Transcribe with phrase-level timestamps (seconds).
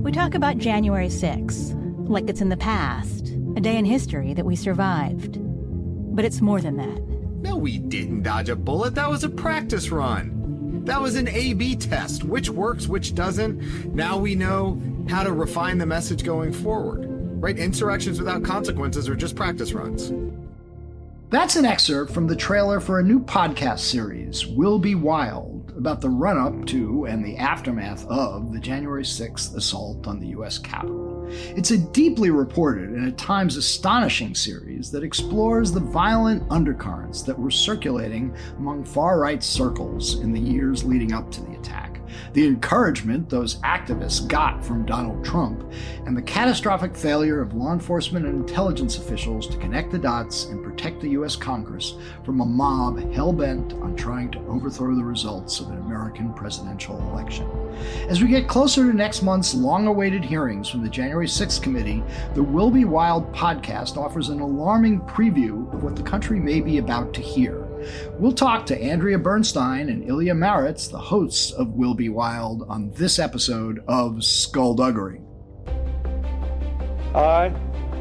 [0.00, 4.46] We talk about January 6th, like it's in the past, a day in history that
[4.46, 5.38] we survived.
[6.16, 7.02] But it's more than that.
[7.42, 8.94] No, we didn't dodge a bullet.
[8.94, 10.84] That was a practice run.
[10.86, 12.24] That was an A B test.
[12.24, 13.94] Which works, which doesn't.
[13.94, 17.04] Now we know how to refine the message going forward.
[17.06, 17.58] Right?
[17.58, 20.12] Insurrections without consequences are just practice runs.
[21.28, 25.49] That's an excerpt from the trailer for a new podcast series, Will Be Wild,
[25.80, 30.28] about the run up to and the aftermath of the January 6th assault on the
[30.28, 30.58] U.S.
[30.58, 31.26] Capitol.
[31.30, 37.38] It's a deeply reported and at times astonishing series that explores the violent undercurrents that
[37.38, 41.89] were circulating among far right circles in the years leading up to the attack
[42.32, 45.64] the encouragement those activists got from Donald Trump,
[46.06, 50.64] and the catastrophic failure of law enforcement and intelligence officials to connect the dots and
[50.64, 51.36] protect the U.S.
[51.36, 56.32] Congress from a mob hell bent on trying to overthrow the results of an American
[56.34, 57.48] presidential election.
[58.08, 62.02] As we get closer to next month's long awaited hearings from the January 6th committee,
[62.34, 66.78] the Will Be Wild podcast offers an alarming preview of what the country may be
[66.78, 67.69] about to hear.
[68.18, 72.90] We'll talk to Andrea Bernstein and Ilya Marritz, the hosts of Will Be Wild, on
[72.92, 75.20] this episode of Skullduggery.
[77.14, 77.52] I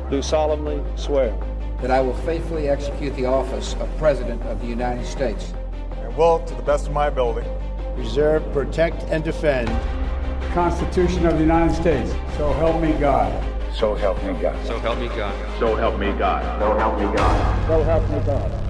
[0.09, 1.37] do solemnly swear
[1.81, 5.53] that I will faithfully execute the office of President of the United States
[5.97, 7.47] and will, to the best of my ability,
[7.95, 12.11] preserve, protect, and defend the Constitution of the United States.
[12.37, 13.31] So help me God.
[13.73, 14.65] So help me God.
[14.65, 15.59] So help me God.
[15.59, 16.59] So help me God.
[16.59, 17.67] So help me God.
[17.67, 18.68] So help me God.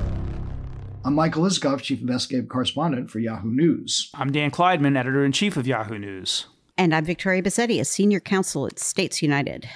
[1.05, 4.11] I'm Michael Isikoff, Chief Investigative Correspondent for Yahoo News.
[4.13, 6.47] I'm Dan Klaidman, Editor in Chief of Yahoo News.
[6.77, 9.69] And I'm Victoria Bassetti, a Senior Counsel at States United.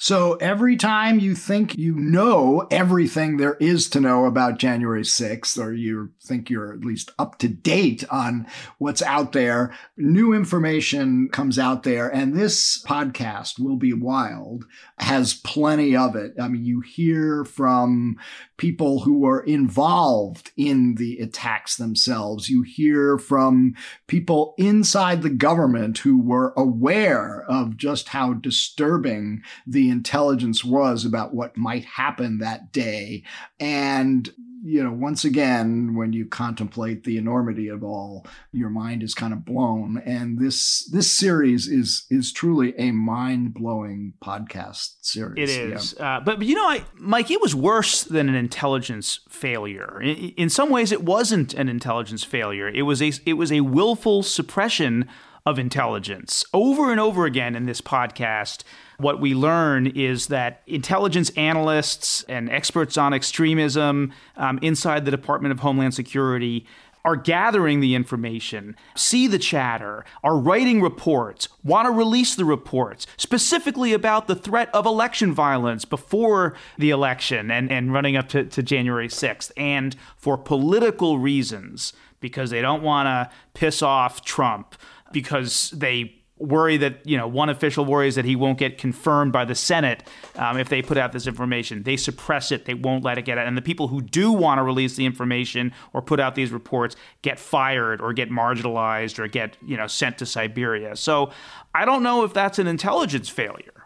[0.00, 5.60] So every time you think you know everything there is to know about January 6th,
[5.60, 8.46] or you think you're at least up to date on
[8.78, 12.08] what's out there, new information comes out there.
[12.08, 14.66] And this podcast, Will Be Wild,
[14.98, 16.34] has plenty of it.
[16.40, 18.18] I mean, you hear from
[18.56, 22.48] people who were involved in the attacks themselves.
[22.48, 23.74] You hear from
[24.06, 31.34] people inside the government who were aware of just how disturbing the intelligence was about
[31.34, 33.22] what might happen that day.
[33.60, 34.30] And
[34.62, 39.32] you know, once again, when you contemplate the enormity of all, your mind is kind
[39.32, 40.02] of blown.
[40.04, 45.48] And this this series is is truly a mind blowing podcast series.
[45.48, 46.16] It is, yeah.
[46.16, 50.00] uh, but, but you know, I, Mike, it was worse than an intelligence failure.
[50.02, 52.68] In, in some ways, it wasn't an intelligence failure.
[52.68, 55.08] It was a it was a willful suppression
[55.46, 56.44] of intelligence.
[56.52, 58.64] Over and over again in this podcast,
[58.98, 65.52] what we learn is that intelligence analysts and experts on extremism um, inside the Department
[65.52, 66.66] of Homeland Security
[67.04, 73.06] are gathering the information, see the chatter, are writing reports, want to release the reports,
[73.16, 78.44] specifically about the threat of election violence before the election and, and running up to,
[78.44, 84.74] to January 6th, and for political reasons, because they don't want to piss off Trump
[85.12, 89.44] because they worry that you know one official worries that he won't get confirmed by
[89.44, 90.02] the Senate
[90.36, 91.82] um, if they put out this information.
[91.82, 92.64] They suppress it.
[92.64, 93.46] They won't let it get out.
[93.46, 96.96] And the people who do want to release the information or put out these reports
[97.22, 100.96] get fired or get marginalized or get you know sent to Siberia.
[100.96, 101.30] So
[101.74, 103.78] I don't know if that's an intelligence failure.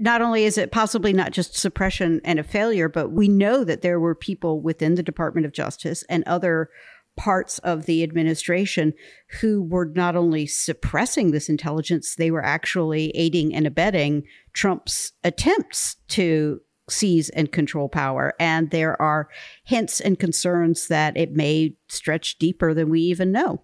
[0.00, 3.82] Not only is it possibly not just suppression and a failure, but we know that
[3.82, 6.70] there were people within the Department of Justice and other
[7.18, 8.94] parts of the administration
[9.40, 14.22] who were not only suppressing this intelligence, they were actually aiding and abetting
[14.54, 18.32] Trump's attempts to seize and control power.
[18.40, 19.28] And there are
[19.64, 23.62] hints and concerns that it may stretch deeper than we even know.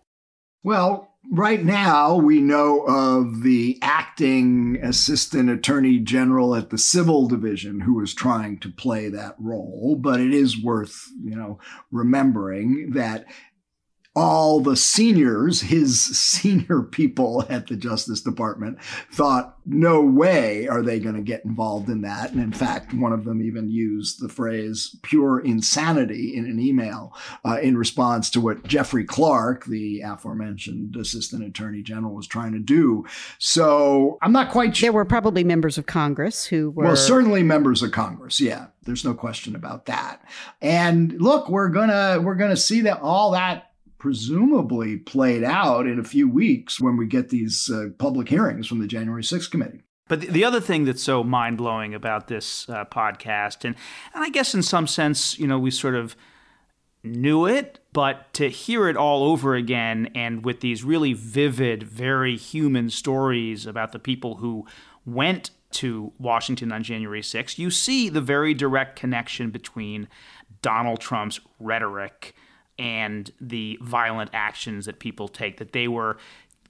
[0.63, 7.81] Well, right now we know of the acting assistant attorney general at the civil division
[7.81, 11.59] who is trying to play that role but it is worth you know
[11.91, 13.25] remembering that
[14.17, 18.81] all the seniors, his senior people at the Justice Department,
[19.13, 22.33] thought, no way are they going to get involved in that.
[22.33, 27.15] And in fact, one of them even used the phrase pure insanity in an email
[27.45, 32.59] uh, in response to what Jeffrey Clark, the aforementioned Assistant Attorney General, was trying to
[32.59, 33.05] do.
[33.39, 34.87] So I'm not quite sure.
[34.87, 36.85] There were probably members of Congress who were.
[36.85, 38.67] Well, certainly members of Congress, yeah.
[38.83, 40.23] There's no question about that.
[40.61, 43.74] And look, we're gonna we're gonna see that all that
[44.05, 48.79] presumably played out in a few weeks when we get these uh, public hearings from
[48.79, 49.81] the January 6th committee.
[50.09, 53.75] But the other thing that's so mind blowing about this uh, podcast, and,
[54.15, 56.17] and I guess in some sense, you know, we sort of
[57.03, 62.37] knew it, but to hear it all over again and with these really vivid, very
[62.37, 64.67] human stories about the people who
[65.07, 70.09] went to Washington on January 6th, you see the very direct connection between
[70.61, 72.35] Donald Trump's rhetoric
[72.79, 76.17] and the violent actions that people take that they were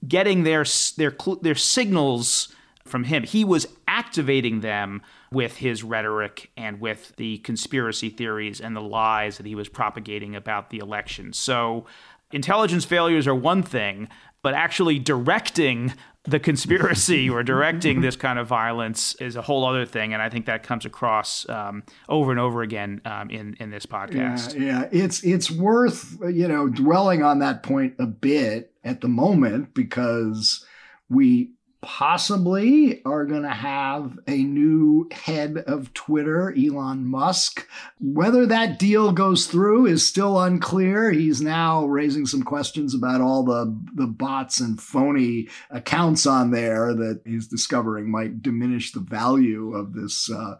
[0.07, 0.65] getting their
[0.97, 2.53] their their signals
[2.85, 3.23] from him.
[3.23, 9.37] He was activating them with his rhetoric and with the conspiracy theories and the lies
[9.37, 11.33] that he was propagating about the election.
[11.33, 11.85] So,
[12.31, 14.07] intelligence failures are one thing,
[14.45, 15.91] but actually directing
[16.25, 20.29] the conspiracy or directing this kind of violence is a whole other thing, and I
[20.29, 24.53] think that comes across um, over and over again um, in in this podcast.
[24.53, 29.07] Yeah, yeah, it's it's worth you know dwelling on that point a bit at the
[29.07, 30.63] moment because
[31.09, 31.49] we
[31.85, 37.67] possibly are going to have a new head of Twitter, Elon Musk.
[37.99, 41.11] Whether that deal goes through is still unclear.
[41.11, 46.91] He's now raising some questions about all the, the bots and phony accounts on there
[46.95, 50.27] that he's discovering might diminish the value of this.
[50.29, 50.55] Uh,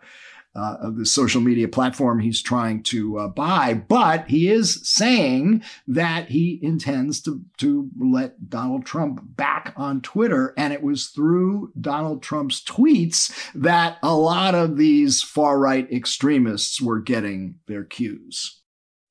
[0.55, 3.73] uh, of the social media platform he's trying to uh, buy.
[3.73, 10.53] But he is saying that he intends to, to let Donald Trump back on Twitter.
[10.57, 16.81] And it was through Donald Trump's tweets that a lot of these far right extremists
[16.81, 18.61] were getting their cues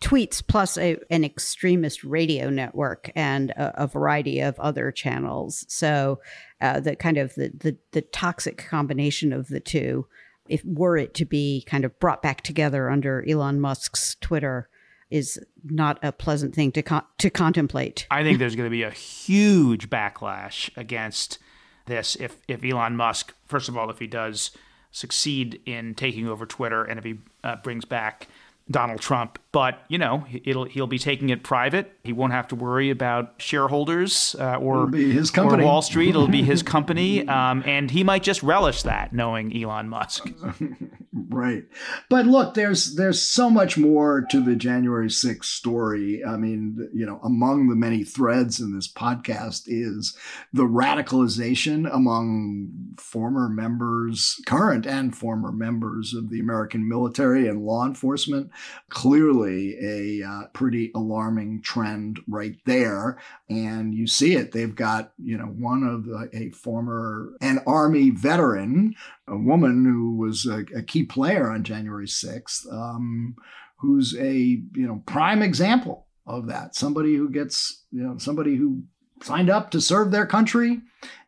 [0.05, 5.65] tweets plus a, an extremist radio network and a, a variety of other channels.
[5.69, 6.21] So
[6.61, 10.07] uh, the kind of the, the, the toxic combination of the two
[10.49, 14.69] if were it to be kind of brought back together under Elon Musk's Twitter
[15.11, 18.07] is not a pleasant thing to con- to contemplate.
[18.11, 21.39] I think there's going to be a huge backlash against
[21.87, 24.51] this if if Elon Musk, first of all, if he does
[24.91, 28.29] succeed in taking over Twitter and if he uh, brings back
[28.71, 31.97] Donald Trump, but you know it'll he'll be taking it private.
[32.03, 35.63] He won't have to worry about shareholders uh, or his company.
[35.63, 36.09] or Wall Street.
[36.09, 40.29] It'll be his company, um, and he might just relish that, knowing Elon Musk.
[41.29, 41.63] right,
[42.11, 46.25] but look, there's there's so much more to the January 6th story.
[46.25, 50.19] I mean, you know, among the many threads in this podcast is
[50.53, 57.87] the radicalization among former members, current and former members of the American military and law
[57.87, 58.51] enforcement
[58.89, 63.19] clearly a uh, pretty alarming trend right there.
[63.49, 64.53] And you see it.
[64.53, 68.95] They've got, you know, one of the, a former, an Army veteran,
[69.29, 73.37] a woman who was a, a key player on January 6th, um,
[73.77, 76.75] who's a, you know, prime example of that.
[76.75, 78.83] Somebody who gets, you know, somebody who
[79.23, 80.81] signed up to serve their country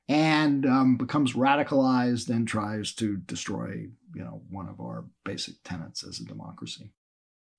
[0.09, 6.05] and um, becomes radicalized and tries to destroy you know one of our basic tenets
[6.05, 6.91] as a democracy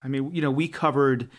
[0.03, 1.29] I mean, you know, we covered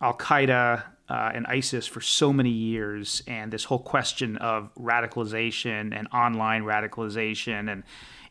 [0.00, 5.96] Al Qaeda uh, and ISIS for so many years, and this whole question of radicalization
[5.96, 7.84] and online radicalization, and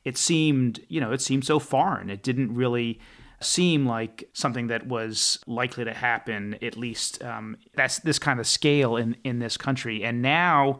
[0.03, 2.09] it seemed, you know, it seemed so foreign.
[2.09, 2.99] It didn't really
[3.39, 6.57] seem like something that was likely to happen.
[6.61, 10.79] At least um, that's this kind of scale in in this country, and now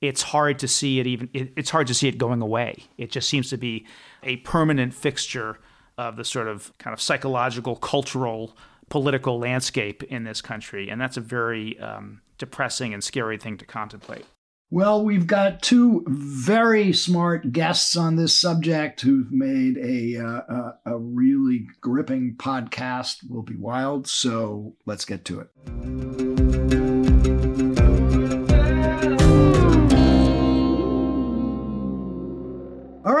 [0.00, 1.28] it's hard to see it even.
[1.32, 2.84] It, it's hard to see it going away.
[2.98, 3.86] It just seems to be
[4.22, 5.58] a permanent fixture
[5.98, 8.56] of the sort of kind of psychological, cultural,
[8.88, 10.88] political landscape in this country.
[10.88, 14.24] And that's a very um, depressing and scary thing to contemplate.
[14.68, 20.78] Well, we've got two very smart guests on this subject who've made a, uh, a,
[20.86, 23.18] a really gripping podcast.
[23.30, 24.08] Will be wild.
[24.08, 26.75] So let's get to it.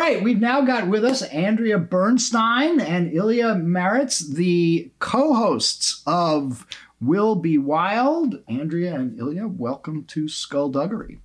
[0.06, 6.64] Right, we've now got with us Andrea Bernstein and Ilya Marritz, the co hosts of
[7.00, 8.40] Will Be Wild.
[8.46, 11.18] Andrea and Ilya, welcome to Skullduggery.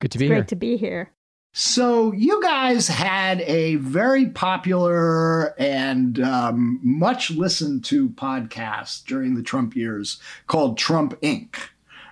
[0.00, 0.38] Good to be it's here.
[0.40, 1.12] Great to be here.
[1.52, 9.44] So, you guys had a very popular and um, much listened to podcast during the
[9.44, 11.54] Trump years called Trump Inc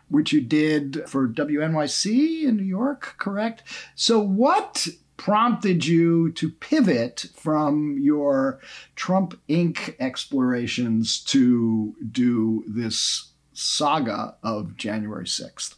[0.08, 3.62] which you did for WNYC in New York, correct?
[3.94, 4.86] So, what
[5.22, 8.58] prompted you to pivot from your
[8.96, 9.94] Trump Inc.
[10.00, 15.76] explorations to do this saga of January 6th?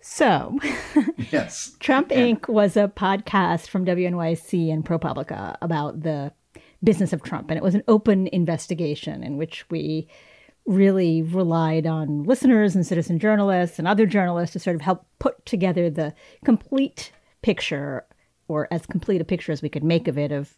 [0.00, 0.60] So,
[1.32, 1.74] yes.
[1.80, 2.48] Trump Inc.
[2.48, 6.32] was a podcast from WNYC and ProPublica about the
[6.84, 7.50] business of Trump.
[7.50, 10.06] And it was an open investigation in which we
[10.64, 15.44] really relied on listeners and citizen journalists and other journalists to sort of help put
[15.44, 16.14] together the
[16.44, 17.10] complete
[17.42, 18.06] picture
[18.48, 20.56] or as complete a picture as we could make of it of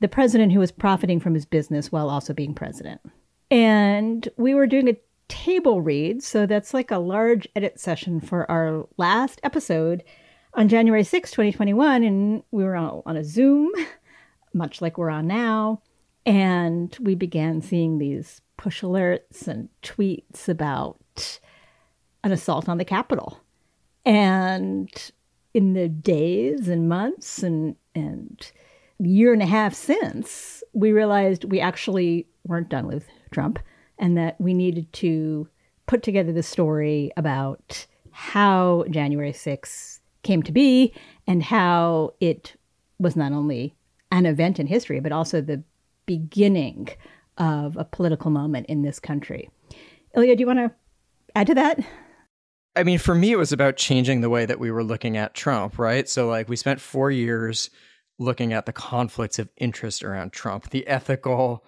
[0.00, 3.00] the president who was profiting from his business while also being president.
[3.50, 4.96] And we were doing a
[5.28, 6.22] table read.
[6.22, 10.04] So that's like a large edit session for our last episode
[10.54, 12.02] on January 6, 2021.
[12.02, 13.70] And we were on, on a Zoom,
[14.54, 15.82] much like we're on now.
[16.24, 21.40] And we began seeing these push alerts and tweets about
[22.24, 23.38] an assault on the Capitol.
[24.04, 24.90] And
[25.56, 28.52] in the days and months and, and
[28.98, 33.58] year and a half since, we realized we actually weren't done with Trump
[33.98, 35.48] and that we needed to
[35.86, 40.92] put together the story about how January 6th came to be
[41.26, 42.54] and how it
[42.98, 43.74] was not only
[44.12, 45.62] an event in history, but also the
[46.04, 46.86] beginning
[47.38, 49.48] of a political moment in this country.
[50.14, 50.70] Ilya, do you want to
[51.34, 51.80] add to that?
[52.76, 55.34] I mean, for me, it was about changing the way that we were looking at
[55.34, 56.08] Trump, right?
[56.08, 57.70] So, like, we spent four years
[58.18, 61.64] looking at the conflicts of interest around Trump, the ethical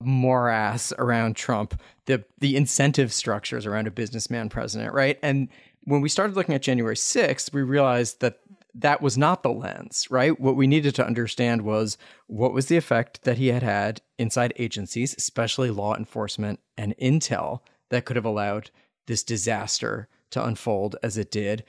[0.00, 5.18] morass around Trump, the the incentive structures around a businessman president, right?
[5.22, 5.48] And
[5.84, 8.38] when we started looking at January 6th, we realized that
[8.74, 10.38] that was not the lens, right?
[10.40, 14.54] What we needed to understand was what was the effect that he had had inside
[14.56, 18.70] agencies, especially law enforcement and intel, that could have allowed
[19.06, 21.64] this disaster to unfold as it did.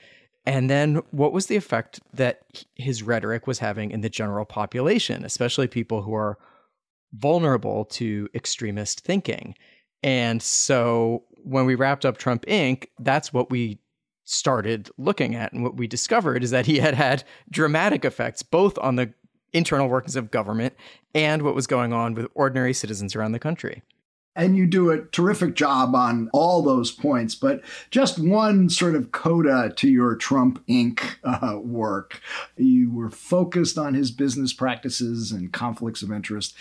[0.46, 2.42] And then what was the effect that
[2.74, 6.38] his rhetoric was having in the general population, especially people who are
[7.14, 9.54] vulnerable to extremist thinking.
[10.02, 13.78] And so when we wrapped up Trump Inc., that's what we
[14.24, 15.52] started looking at.
[15.52, 19.14] And what we discovered is that he had had dramatic effects both on the
[19.52, 20.74] internal workings of government
[21.14, 23.82] and what was going on with ordinary citizens around the country.
[24.36, 29.12] And you do a terrific job on all those points, but just one sort of
[29.12, 31.16] coda to your Trump Inc.
[31.22, 32.20] Uh, work.
[32.56, 36.54] You were focused on his business practices and conflicts of interest.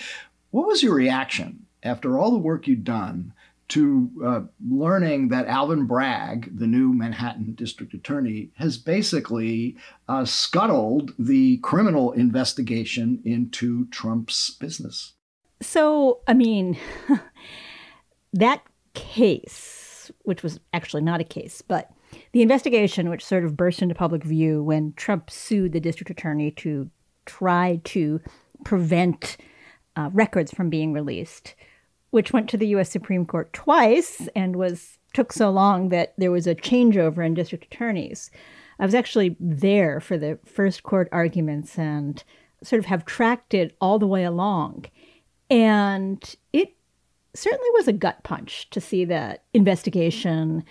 [0.52, 3.34] What was your reaction after all the work you'd done
[3.70, 9.76] to uh, learning that Alvin Bragg, the new Manhattan district attorney, has basically
[10.08, 15.14] uh, scuttled the criminal investigation into Trump's business?
[15.62, 16.78] So, I mean,
[18.34, 18.64] that
[18.94, 21.92] case, which was actually not a case, but
[22.32, 26.52] the investigation, which sort of burst into public view when Trump sued the district attorney
[26.52, 26.90] to
[27.26, 28.20] try to
[28.66, 29.38] prevent
[29.96, 31.56] uh, records from being released,
[32.12, 32.90] which went to the U.S.
[32.90, 37.66] Supreme Court twice and was took so long that there was a changeover in district
[37.66, 38.32] attorneys.
[38.80, 42.24] I was actually there for the first court arguments and
[42.64, 44.86] sort of have tracked it all the way along.
[45.50, 46.74] And it
[47.34, 50.64] certainly was a gut punch to see that investigation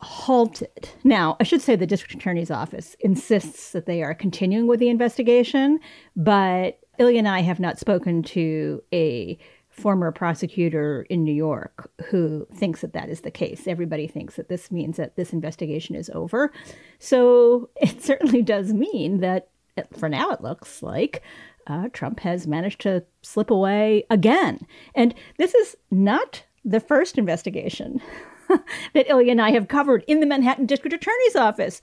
[0.00, 0.88] halted.
[1.04, 4.88] Now, I should say the district attorney's office insists that they are continuing with the
[4.88, 5.80] investigation,
[6.14, 9.38] but Ilya and I have not spoken to a
[9.70, 13.66] former prosecutor in New York who thinks that that is the case.
[13.66, 16.52] Everybody thinks that this means that this investigation is over.
[16.98, 19.48] So it certainly does mean that,
[19.96, 21.22] for now, it looks like
[21.68, 24.66] uh, Trump has managed to slip away again.
[24.94, 28.00] And this is not the first investigation
[28.94, 31.80] that Ilya and I have covered in the Manhattan District Attorney's Office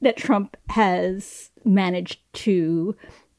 [0.00, 2.94] that Trump has managed to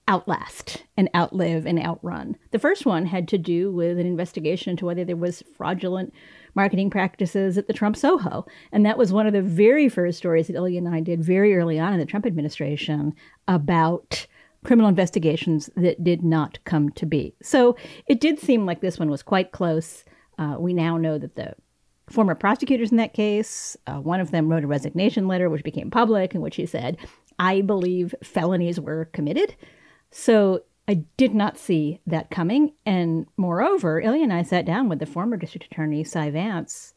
[0.07, 2.37] outlast and outlive and outrun.
[2.51, 6.13] The first one had to do with an investigation into whether there was fraudulent
[6.53, 8.45] marketing practices at the Trump Soho.
[8.71, 11.55] And that was one of the very first stories that Ilya and I did very
[11.55, 13.13] early on in the Trump administration
[13.47, 14.27] about
[14.65, 17.33] criminal investigations that did not come to be.
[17.41, 20.03] So it did seem like this one was quite close.
[20.37, 21.55] Uh, we now know that the
[22.09, 25.89] former prosecutors in that case, uh, one of them wrote a resignation letter, which became
[25.89, 26.97] public, in which he said,
[27.39, 29.55] I believe felonies were committed.
[30.11, 32.73] So I did not see that coming.
[32.85, 36.93] And moreover, Ilya and I sat down with the former district attorney, Cy Vance.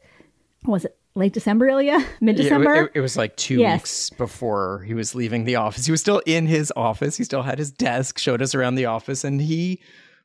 [0.65, 2.03] Was it late December, Ilya?
[2.21, 2.73] Mid December?
[2.73, 3.81] Yeah, it, it, was like two yes.
[3.81, 5.85] weeks before he was leaving the office.
[5.85, 7.17] He was still in his office.
[7.17, 9.79] He still had his desk, showed us around the office, and he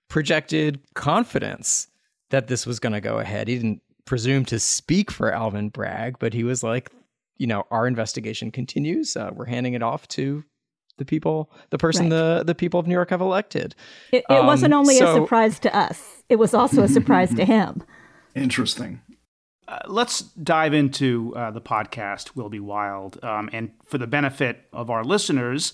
[0.08, 1.88] projected confidence
[2.30, 3.48] that this was going to go ahead.
[3.48, 6.90] He didn't presume to speak for Alvin Bragg, but he was like,
[7.36, 9.16] you know, our investigation continues.
[9.16, 10.44] Uh, we're handing it off to
[10.96, 12.10] the people, the person right.
[12.10, 13.74] the the people of New York have elected.
[14.12, 17.34] It, it um, wasn't only so, a surprise to us; it was also a surprise
[17.34, 17.82] to him.
[18.34, 19.00] Interesting.
[19.66, 23.22] Uh, let's dive into uh, the podcast will be wild.
[23.24, 25.72] Um, and for the benefit of our listeners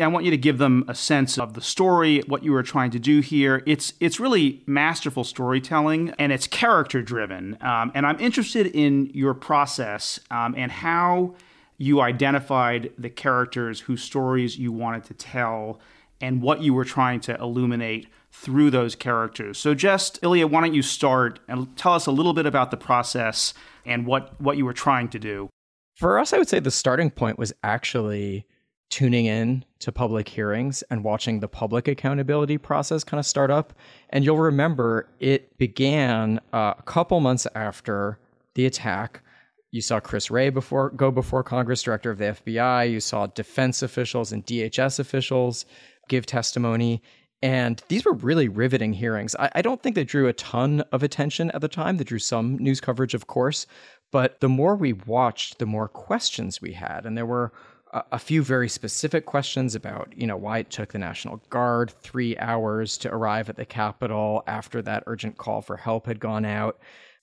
[0.00, 2.90] i want you to give them a sense of the story what you were trying
[2.90, 3.62] to do here.
[3.66, 9.34] It's it's really masterful storytelling and it's character driven um, and i'm interested in your
[9.34, 11.34] process um, and how
[11.78, 15.80] you identified the characters whose stories you wanted to tell
[16.20, 19.58] and what you were trying to illuminate through those characters.
[19.58, 22.76] So, just Ilya, why don't you start and tell us a little bit about the
[22.76, 23.52] process
[23.84, 25.50] and what, what you were trying to do?
[25.94, 28.46] For us, I would say the starting point was actually
[28.88, 33.72] tuning in to public hearings and watching the public accountability process kind of start up.
[34.10, 38.18] And you'll remember it began uh, a couple months after
[38.54, 39.22] the attack.
[39.70, 42.90] You saw Chris Wray before go before Congress, director of the FBI.
[42.90, 45.64] You saw defense officials and DHS officials
[46.08, 47.02] give testimony.
[47.42, 49.34] And these were really riveting hearings.
[49.36, 51.96] I, I, don't think they drew a ton of attention at the time.
[51.96, 53.66] They drew some news coverage, of course.
[54.12, 57.04] But the more we watched, the more questions we had.
[57.04, 57.52] And there were
[57.92, 61.90] a, a few very specific questions about, you know, why it took the National Guard
[61.90, 66.44] three hours to arrive at the Capitol after that urgent call for help had gone
[66.44, 66.78] out.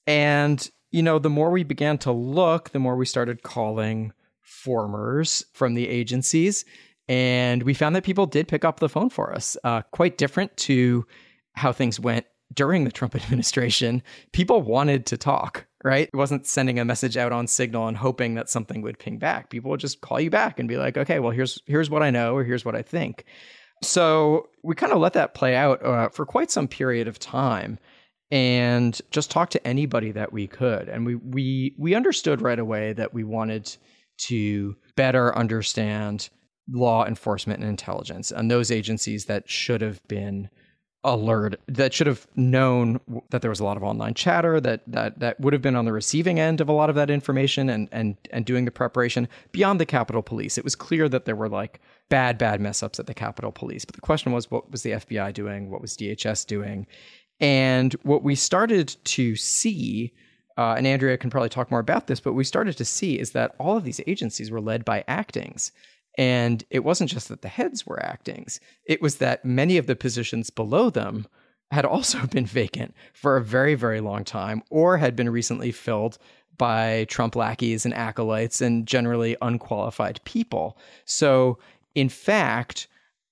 [0.06, 4.12] And, you know, the more we began to look, the more we started calling
[4.42, 6.66] formers from the agencies
[7.10, 9.58] and we found that people did pick up the phone for us.
[9.64, 11.06] Uh, quite different to
[11.54, 14.04] how things went during the Trump administration.
[14.32, 16.08] People wanted to talk, right?
[16.14, 19.50] It wasn't sending a message out on Signal and hoping that something would ping back.
[19.50, 22.12] People would just call you back and be like, "Okay, well here's here's what I
[22.12, 23.26] know, or here's what I think."
[23.82, 27.80] So we kind of let that play out uh, for quite some period of time
[28.30, 32.94] and just talk to anybody that we could and we we we understood right away
[32.94, 33.76] that we wanted
[34.18, 36.30] to better understand
[36.72, 40.50] law enforcement and intelligence and those agencies that should have been
[41.06, 43.00] alert that should have known
[43.30, 45.86] that there was a lot of online chatter that that that would have been on
[45.86, 49.26] the receiving end of a lot of that information and and and doing the preparation
[49.54, 50.58] beyond the Capitol Police.
[50.58, 53.86] It was clear that there were like bad bad mess ups at the Capitol Police,
[53.86, 55.70] but the question was what was the FBI doing?
[55.70, 56.86] What was DHS doing?
[57.40, 60.14] And what we started to see
[60.58, 63.32] uh, and Andrea can probably talk more about this, but we started to see is
[63.32, 65.72] that all of these agencies were led by actings.
[66.18, 69.96] And it wasn't just that the heads were actings, it was that many of the
[69.96, 71.28] positions below them
[71.72, 76.18] had also been vacant for a very, very long time or had been recently filled
[76.58, 80.78] by Trump lackeys and acolytes and generally unqualified people.
[81.06, 81.58] So,
[81.96, 82.88] in fact,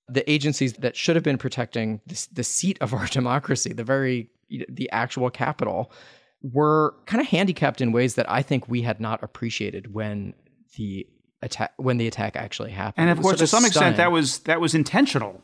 [0.08, 4.30] the agencies that should have been protecting the, the seat of our democracy, the very
[4.70, 5.92] the actual Capitol,
[6.40, 10.32] were kind of handicapped in ways that I think we had not appreciated when
[10.76, 11.06] the
[11.42, 13.08] attack when the attack actually happened.
[13.08, 13.68] And of course, to some stunning.
[13.68, 15.42] extent, that was that was intentional.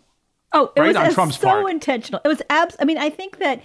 [0.52, 0.88] Oh, it right?
[0.88, 1.70] was on Trump's so part.
[1.70, 2.20] intentional.
[2.24, 2.76] It was abs.
[2.78, 3.62] I mean, I think that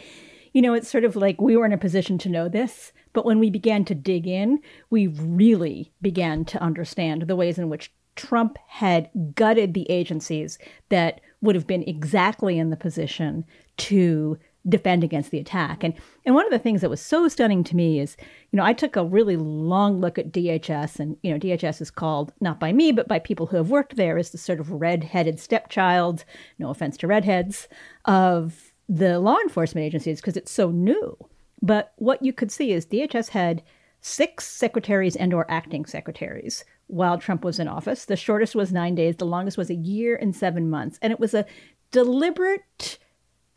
[0.54, 3.26] you know, it's sort of like we were in a position to know this, but
[3.26, 7.92] when we began to dig in, we really began to understand the ways in which
[8.16, 10.58] Trump had gutted the agencies
[10.90, 13.46] that would have been exactly in the position
[13.78, 15.84] to defend against the attack.
[15.84, 15.94] And
[16.26, 18.18] and one of the things that was so stunning to me is,
[18.52, 21.90] you know, I took a really long look at DHS and, you know, DHS is
[21.90, 24.72] called not by me, but by people who have worked there as the sort of
[24.72, 26.26] red-headed stepchild,
[26.58, 27.68] no offense to redheads,
[28.06, 31.18] of the law enforcement agencies because it's so new.
[31.62, 33.64] But what you could see is DHS had
[34.02, 38.06] six secretaries and or acting secretaries while Trump was in office.
[38.06, 40.98] The shortest was 9 days, the longest was a year and 7 months.
[41.02, 41.46] And it was a
[41.92, 42.98] deliberate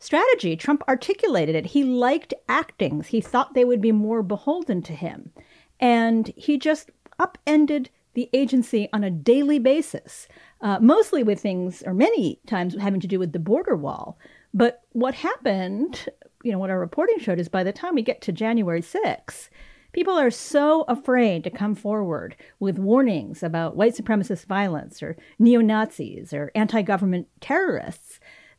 [0.03, 0.55] strategy.
[0.55, 1.67] Trump articulated it.
[1.67, 3.07] He liked actings.
[3.07, 5.31] He thought they would be more beholden to him.
[5.79, 10.27] And he just upended the agency on a daily basis,
[10.61, 14.19] uh, mostly with things, or many times having to do with the border wall.
[14.53, 16.07] But what happened,
[16.43, 19.49] you know, what our reporting showed is by the time we get to January 6th,
[19.93, 25.61] people are so afraid to come forward with warnings about white supremacist violence or neo
[25.61, 28.02] Nazis or anti government terrorists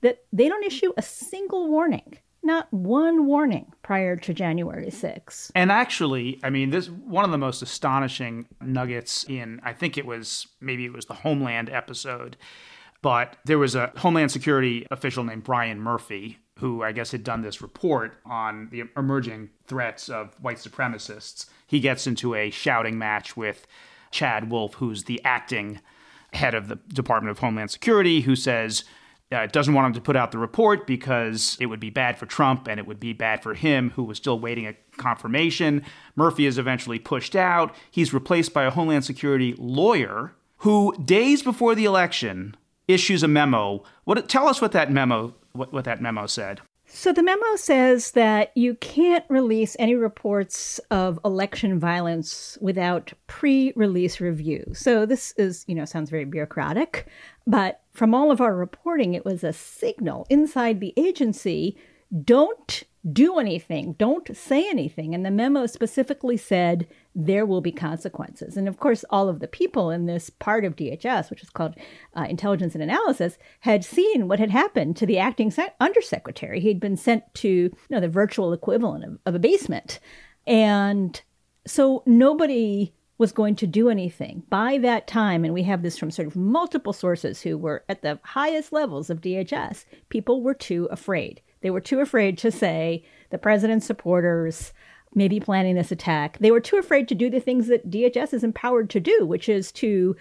[0.04, 5.50] that they don't issue a single warning not one warning prior to January 6.
[5.54, 10.04] And actually, I mean, this one of the most astonishing nuggets in I think it
[10.04, 12.36] was maybe it was the Homeland episode,
[13.00, 17.42] but there was a Homeland Security official named Brian Murphy who I guess had done
[17.42, 21.46] this report on the emerging threats of white supremacists.
[21.66, 23.66] He gets into a shouting match with
[24.12, 25.80] Chad Wolf, who's the acting
[26.32, 28.84] head of the Department of Homeland Security, who says
[29.32, 32.18] uh, it doesn't want him to put out the report because it would be bad
[32.18, 35.82] for Trump and it would be bad for him, who was still waiting a confirmation.
[36.14, 37.74] Murphy is eventually pushed out.
[37.90, 42.56] He's replaced by a Homeland Security lawyer who, days before the election,
[42.86, 43.82] issues a memo.
[44.04, 44.28] What?
[44.28, 46.60] Tell us what that memo what, what that memo said.
[46.96, 54.20] So the memo says that you can't release any reports of election violence without pre-release
[54.20, 54.64] review.
[54.74, 57.08] So this is, you know, sounds very bureaucratic,
[57.48, 61.76] but from all of our reporting it was a signal inside the agency
[62.24, 65.16] don't do anything, don't say anything.
[65.16, 68.56] And the memo specifically said there will be consequences.
[68.56, 71.76] And of course, all of the people in this part of DHS, which is called
[72.16, 76.60] uh, Intelligence and Analysis, had seen what had happened to the acting undersecretary.
[76.60, 80.00] He'd been sent to you know, the virtual equivalent of, of a basement.
[80.46, 81.20] And
[81.66, 84.42] so nobody was going to do anything.
[84.50, 88.02] By that time, and we have this from sort of multiple sources who were at
[88.02, 91.40] the highest levels of DHS, people were too afraid.
[91.60, 94.72] They were too afraid to say the president's supporters
[95.14, 96.38] may be planning this attack.
[96.38, 99.48] They were too afraid to do the things that DHS is empowered to do, which
[99.48, 100.16] is to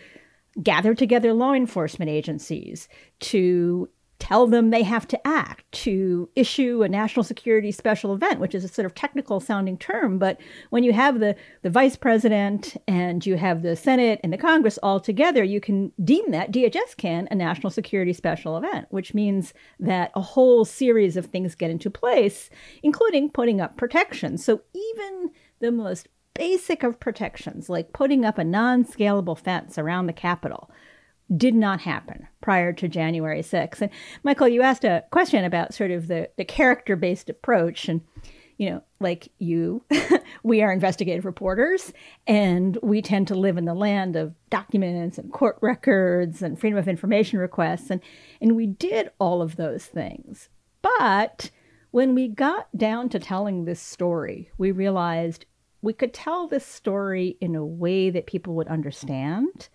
[0.61, 2.87] gather together law enforcement agencies,
[3.21, 3.89] to
[4.23, 8.63] tell them they have to act, to issue a national security special event, which is
[8.63, 10.17] a sort of technical sounding term.
[10.17, 14.37] But when you have the, the vice president and you have the Senate and the
[14.37, 19.13] Congress all together, you can deem that, DHS can, a national security special event, which
[19.13, 22.49] means that a whole series of things get into place,
[22.81, 24.45] including putting up protections.
[24.45, 30.07] So even the most basic of protections, like putting up a non scalable fence around
[30.07, 30.71] the Capitol,
[31.35, 33.81] did not happen prior to January 6th.
[33.81, 33.91] And
[34.23, 37.87] Michael, you asked a question about sort of the, the character based approach.
[37.87, 38.01] And,
[38.57, 39.83] you know, like you,
[40.43, 41.93] we are investigative reporters
[42.27, 46.77] and we tend to live in the land of documents and court records and freedom
[46.77, 47.89] of information requests.
[47.89, 48.01] And,
[48.41, 50.49] and we did all of those things.
[50.81, 51.49] But
[51.91, 55.45] when we got down to telling this story, we realized
[55.81, 59.69] we could tell this story in a way that people would understand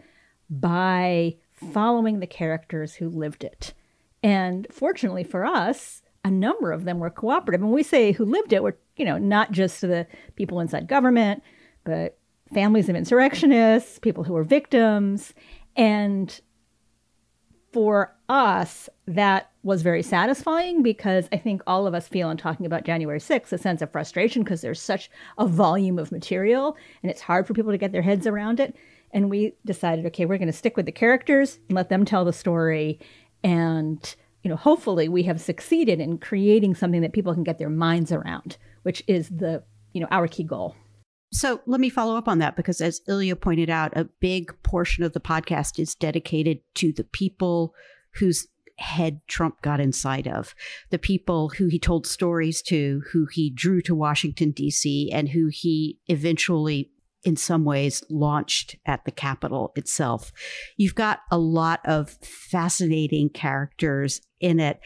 [0.50, 1.36] by
[1.72, 3.74] following the characters who lived it.
[4.22, 7.62] And fortunately for us, a number of them were cooperative.
[7.62, 11.42] And we say who lived it were, you know, not just the people inside government,
[11.84, 12.18] but
[12.52, 15.34] families of insurrectionists, people who were victims.
[15.76, 16.38] And
[17.72, 22.66] for us, that was very satisfying because I think all of us feel in talking
[22.66, 27.10] about January 6th a sense of frustration because there's such a volume of material and
[27.10, 28.74] it's hard for people to get their heads around it.
[29.12, 32.24] And we decided, okay, we're going to stick with the characters and let them tell
[32.24, 33.00] the story.
[33.42, 37.70] And, you know, hopefully we have succeeded in creating something that people can get their
[37.70, 40.76] minds around, which is the, you know, our key goal.
[41.32, 45.04] So let me follow up on that because, as Ilya pointed out, a big portion
[45.04, 47.74] of the podcast is dedicated to the people
[48.14, 48.46] whose
[48.78, 50.54] head Trump got inside of,
[50.90, 55.48] the people who he told stories to, who he drew to Washington, D.C., and who
[55.48, 56.90] he eventually
[57.24, 60.32] in some ways launched at the Capitol itself.
[60.76, 64.80] You've got a lot of fascinating characters in it.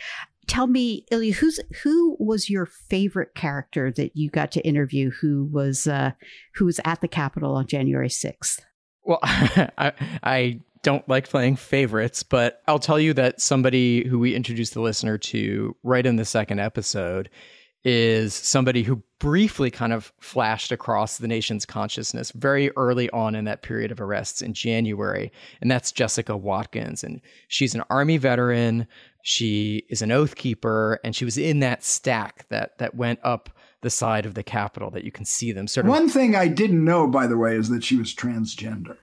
[0.47, 5.11] Tell me, Ilya, who's who was your favorite character that you got to interview?
[5.21, 6.13] Who was uh,
[6.55, 8.65] who was at the Capitol on January sixth?
[9.05, 9.93] Well, I,
[10.23, 14.81] I don't like playing favorites, but I'll tell you that somebody who we introduced the
[14.81, 17.31] listener to right in the second episode
[17.85, 23.45] is somebody who briefly kind of flashed across the nation's consciousness very early on in
[23.45, 25.33] that period of arrests in January.
[25.61, 27.03] And that's Jessica Watkins.
[27.03, 28.87] And she's an Army veteran.
[29.23, 31.01] She is an oath keeper.
[31.05, 34.91] And she was in that stack that, that went up the side of the Capitol
[34.91, 35.91] that you can see them sort of.
[35.91, 38.97] One thing I didn't know, by the way, is that she was transgender.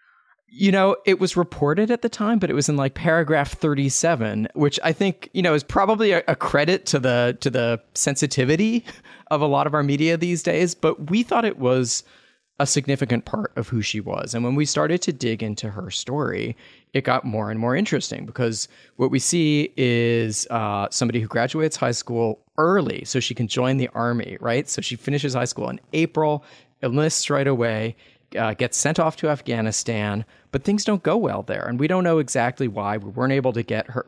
[0.52, 4.48] You know, it was reported at the time, but it was in like paragraph 37,
[4.56, 8.84] which I think, you know, is probably a, a, credit to the to the sensitivity
[9.30, 12.04] of a lot of our media these days, but we thought it was
[12.60, 14.34] a significant part of who she was.
[14.34, 16.58] And when we started to dig into her story,
[16.94, 21.78] it got more and more interesting because what we see is uh, somebody who graduates
[21.78, 24.68] high school early so she can join the army, right?
[24.68, 26.44] So she finishes high school in April,
[26.84, 27.96] enlists right away,
[28.38, 31.66] uh, gets sent off to Afghanistan, but things don't go well there.
[31.68, 32.98] And we don't know exactly why.
[32.98, 34.06] We weren't able to get her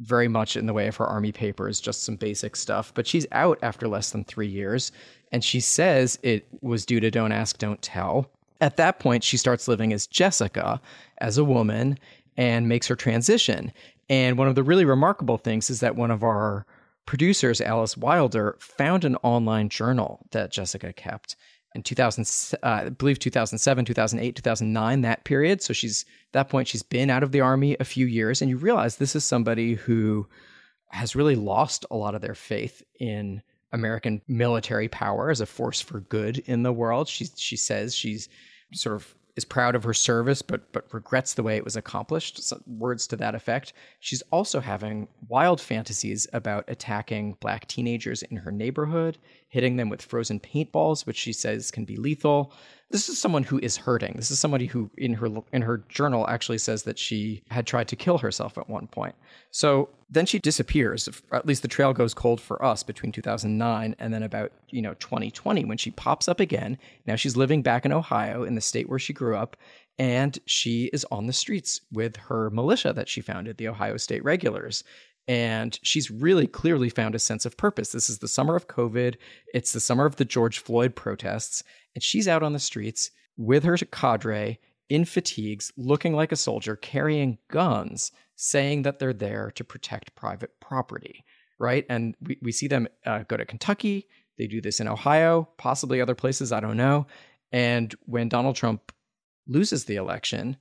[0.00, 2.92] very much in the way of her army papers, just some basic stuff.
[2.94, 4.92] But she's out after less than three years.
[5.32, 8.30] And she says it was due to Don't Ask, Don't Tell.
[8.60, 10.80] At that point, she starts living as Jessica,
[11.18, 11.98] as a woman,
[12.36, 13.72] and makes her transition.
[14.08, 16.64] And one of the really remarkable things is that one of our
[17.06, 21.36] producers, Alice Wilder, found an online journal that Jessica kept
[21.74, 25.62] in 2000, uh, I believe 2007, 2008, 2009, that period.
[25.62, 28.50] So she's at that point, she's been out of the army a few years, and
[28.50, 30.26] you realize this is somebody who
[30.90, 35.80] has really lost a lot of their faith in American military power as a force
[35.80, 37.08] for good in the world.
[37.08, 38.28] She she says she's
[38.72, 42.42] sort of is proud of her service, but but regrets the way it was accomplished.
[42.42, 43.72] Some words to that effect.
[44.00, 50.02] She's also having wild fantasies about attacking black teenagers in her neighborhood hitting them with
[50.02, 52.52] frozen paintballs, which she says can be lethal.
[52.90, 54.14] This is someone who is hurting.
[54.16, 57.88] This is somebody who in her in her journal actually says that she had tried
[57.88, 59.14] to kill herself at one point.
[59.50, 61.08] So then she disappears.
[61.32, 64.94] At least the trail goes cold for us between 2009 and then about, you know,
[64.94, 66.78] 2020 when she pops up again.
[67.06, 69.56] Now she's living back in Ohio in the state where she grew up
[69.98, 74.22] and she is on the streets with her militia that she founded, the Ohio State
[74.22, 74.84] Regulars
[75.28, 77.92] and she's really clearly found a sense of purpose.
[77.92, 79.16] This is the summer of COVID,
[79.52, 81.62] it's the summer of the George Floyd protests,
[81.94, 86.74] and she's out on the streets with her cadre in fatigues, looking like a soldier,
[86.74, 91.24] carrying guns, saying that they're there to protect private property,
[91.58, 91.84] right?
[91.90, 96.00] And we, we see them uh, go to Kentucky, they do this in Ohio, possibly
[96.00, 97.06] other places, I don't know.
[97.52, 98.92] And when Donald Trump
[99.46, 100.56] loses the election,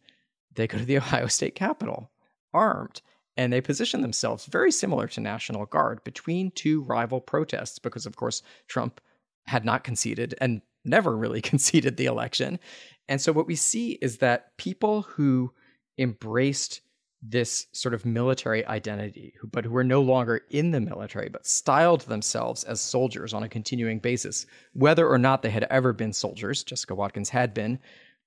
[0.56, 2.12] they go to the Ohio State Capitol
[2.54, 3.02] armed
[3.38, 8.16] and they position themselves very similar to National Guard between two rival protests because, of
[8.16, 9.00] course, Trump
[9.46, 12.60] had not conceded and never really conceded the election.
[13.08, 15.54] And so, what we see is that people who
[15.98, 16.82] embraced
[17.22, 22.02] this sort of military identity, but who were no longer in the military, but styled
[22.02, 26.64] themselves as soldiers on a continuing basis, whether or not they had ever been soldiers,
[26.64, 27.80] Jessica Watkins had been,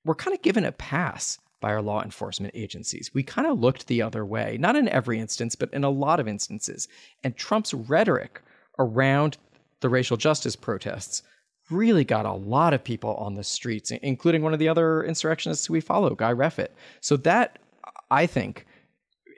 [0.05, 3.11] were kind of given a pass by our law enforcement agencies.
[3.15, 6.21] We kind of looked the other way, not in every instance, but in a lot
[6.21, 6.89] of instances.
[7.23, 8.43] And Trump's rhetoric
[8.79, 9.37] around
[9.81, 11.23] the racial justice protests
[11.71, 15.71] really got a lot of people on the streets, including one of the other insurrectionists
[15.71, 16.69] we follow, Guy Reffitt.
[17.01, 17.59] So that,
[18.11, 18.67] I think,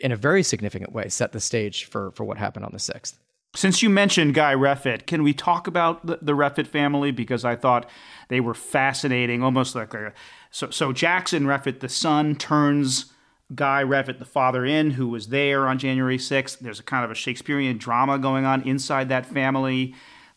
[0.00, 3.14] in a very significant way, set the stage for, for what happened on the 6th.
[3.54, 7.10] Since you mentioned Guy Reffitt, can we talk about the, the Reffitt family?
[7.10, 7.88] Because I thought
[8.28, 10.14] they were fascinating, almost like a
[10.50, 13.12] so, so Jackson Reffitt, the son, turns
[13.54, 16.58] Guy Reffitt, the father, in, who was there on January 6th.
[16.60, 19.94] There's a kind of a Shakespearean drama going on inside that family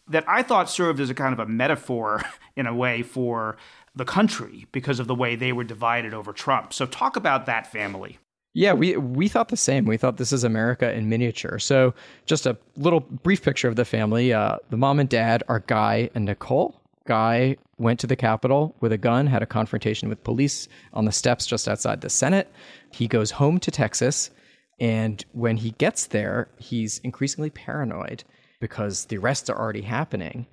[0.07, 2.21] that I thought served as a kind of a metaphor,
[2.55, 3.57] in a way, for
[3.95, 6.73] the country because of the way they were divided over Trump.
[6.73, 8.19] So, talk about that family.
[8.55, 9.85] Yeah, we we thought the same.
[9.85, 11.59] We thought this is America in miniature.
[11.59, 11.93] So,
[12.25, 14.31] just a little brief picture of the family.
[14.33, 18.91] Uh, the mom and dad are Guy and Nicole guy went to the Capitol with
[18.91, 22.51] a gun, had a confrontation with police on the steps just outside the Senate.
[22.91, 24.31] He goes home to Texas.
[24.79, 28.23] And when he gets there, he's increasingly paranoid
[28.59, 30.47] because the arrests are already happening.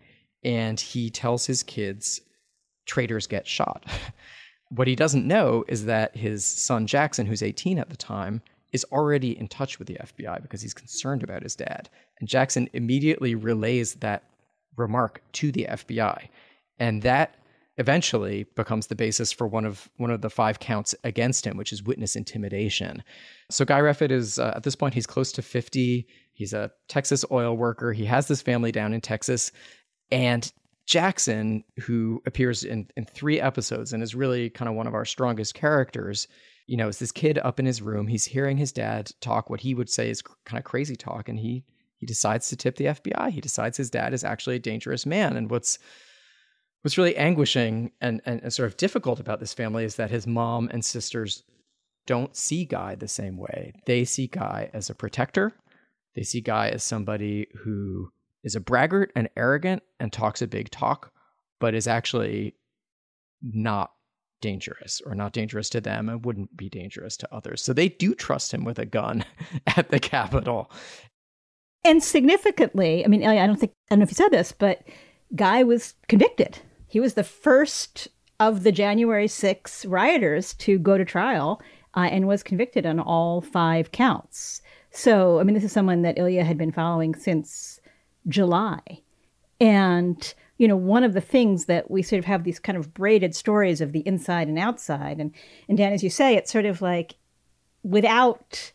[0.44, 2.20] And he tells his kids,
[2.86, 3.84] traitors get shot.
[4.74, 8.40] what he doesn't know is that his son Jackson, who's 18 at the time,
[8.72, 11.90] is already in touch with the FBI because he's concerned about his dad.
[12.20, 14.22] And Jackson immediately relays that
[14.76, 16.28] remark to the FBI.
[16.78, 17.34] And that
[17.76, 21.72] eventually becomes the basis for one of one of the five counts against him, which
[21.72, 23.02] is witness intimidation.
[23.50, 26.06] So Guy Reffitt is uh, at this point he's close to 50.
[26.32, 27.92] He's a Texas oil worker.
[27.92, 29.52] He has this family down in Texas
[30.10, 30.50] and
[30.86, 35.04] Jackson, who appears in, in three episodes and is really kind of one of our
[35.04, 36.26] strongest characters,
[36.66, 38.08] you know, is this kid up in his room.
[38.08, 41.38] He's hearing his dad talk what he would say is kind of crazy talk, and
[41.38, 41.64] he
[41.98, 43.30] he decides to tip the FBI.
[43.30, 45.36] He decides his dad is actually a dangerous man.
[45.36, 45.78] And what's
[46.82, 50.26] what's really anguishing and, and, and, sort of difficult about this family is that his
[50.26, 51.44] mom and sisters
[52.06, 53.72] don't see Guy the same way.
[53.86, 55.52] They see Guy as a protector.
[56.16, 58.10] They see Guy as somebody who
[58.42, 61.12] is a braggart and arrogant and talks a big talk,
[61.60, 62.54] but is actually
[63.42, 63.92] not
[64.40, 67.62] dangerous or not dangerous to them and wouldn't be dangerous to others.
[67.62, 69.24] So they do trust him with a gun
[69.76, 70.70] at the Capitol.
[71.84, 74.82] And significantly, I mean, I don't think, I don't know if you said this, but
[75.34, 76.58] Guy was convicted.
[76.86, 81.62] He was the first of the January 6 rioters to go to trial
[81.94, 84.62] uh, and was convicted on all five counts.
[84.90, 87.80] So, I mean, this is someone that Ilya had been following since
[88.28, 89.02] July.
[89.60, 92.92] And, you know, one of the things that we sort of have these kind of
[92.92, 95.18] braided stories of the inside and outside.
[95.18, 95.32] And,
[95.68, 97.14] and Dan, as you say, it's sort of like
[97.82, 98.72] without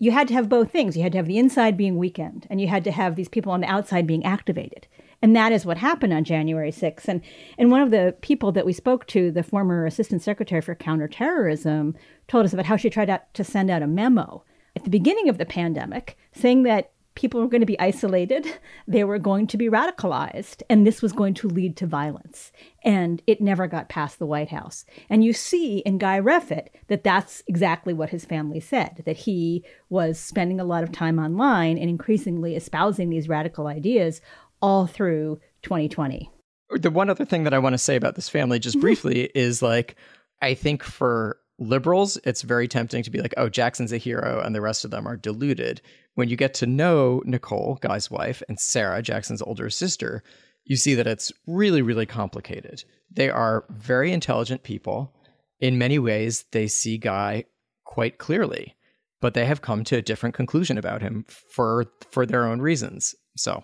[0.00, 0.96] you had to have both things.
[0.96, 3.52] You had to have the inside being weakened, and you had to have these people
[3.52, 4.88] on the outside being activated.
[5.22, 7.06] And that is what happened on January 6th.
[7.06, 7.20] And,
[7.58, 11.94] and one of the people that we spoke to, the former Assistant Secretary for Counterterrorism,
[12.26, 14.42] told us about how she tried out to send out a memo
[14.74, 18.46] at the beginning of the pandemic saying that people were going to be isolated,
[18.88, 22.52] they were going to be radicalized, and this was going to lead to violence.
[22.84, 24.84] And it never got past the White House.
[25.08, 29.64] And you see in Guy Reffitt that that's exactly what his family said that he
[29.88, 34.20] was spending a lot of time online and increasingly espousing these radical ideas
[34.62, 36.30] all through 2020.
[36.70, 38.82] The one other thing that I want to say about this family, just mm-hmm.
[38.82, 39.96] briefly, is like,
[40.40, 44.54] I think for liberals, it's very tempting to be like, oh, Jackson's a hero and
[44.54, 45.80] the rest of them are deluded.
[46.14, 50.24] When you get to know Nicole, Guy's wife, and Sarah, Jackson's older sister,
[50.64, 52.84] you see that it's really, really complicated.
[53.10, 55.14] They are very intelligent people.
[55.60, 57.44] In many ways, they see Guy
[57.84, 58.76] quite clearly,
[59.20, 63.14] but they have come to a different conclusion about him for for their own reasons.
[63.36, 63.62] So,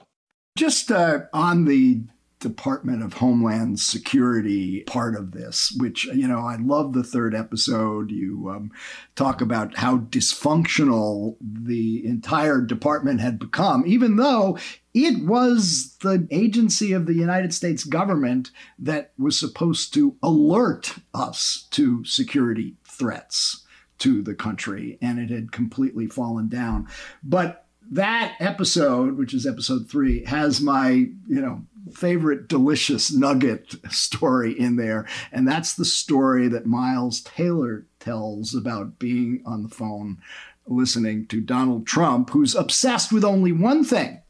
[0.58, 2.02] just uh, on the
[2.38, 8.10] Department of Homeland Security part of this, which, you know, I love the third episode.
[8.10, 8.72] You um,
[9.14, 14.58] talk about how dysfunctional the entire department had become, even though
[14.92, 21.66] it was the agency of the United States government that was supposed to alert us
[21.70, 23.64] to security threats
[23.98, 26.86] to the country, and it had completely fallen down.
[27.22, 34.58] But that episode, which is episode three, has my, you know, favorite delicious nugget story
[34.58, 35.06] in there.
[35.32, 40.18] And that's the story that Miles Taylor tells about being on the phone
[40.66, 44.20] listening to Donald Trump, who's obsessed with only one thing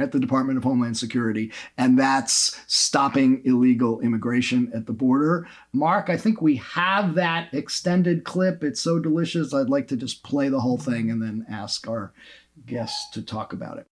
[0.00, 5.46] at the Department of Homeland Security, and that's stopping illegal immigration at the border.
[5.72, 8.64] Mark, I think we have that extended clip.
[8.64, 9.52] It's so delicious.
[9.52, 12.12] I'd like to just play the whole thing and then ask our
[12.66, 13.89] guests to talk about it.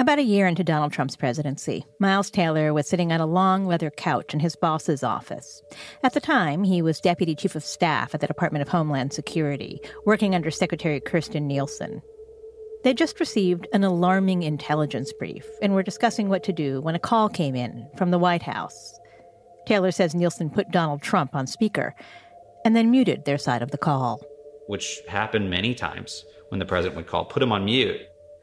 [0.00, 3.90] About a year into Donald Trump's presidency, Miles Taylor was sitting on a long leather
[3.90, 5.60] couch in his boss's office.
[6.02, 9.78] At the time, he was deputy chief of staff at the Department of Homeland Security,
[10.06, 12.00] working under Secretary Kirstjen Nielsen.
[12.82, 16.98] They just received an alarming intelligence brief and were discussing what to do when a
[16.98, 18.98] call came in from the White House.
[19.66, 21.94] Taylor says Nielsen put Donald Trump on speaker
[22.64, 24.22] and then muted their side of the call.
[24.66, 28.00] Which happened many times when the president would call, put him on mute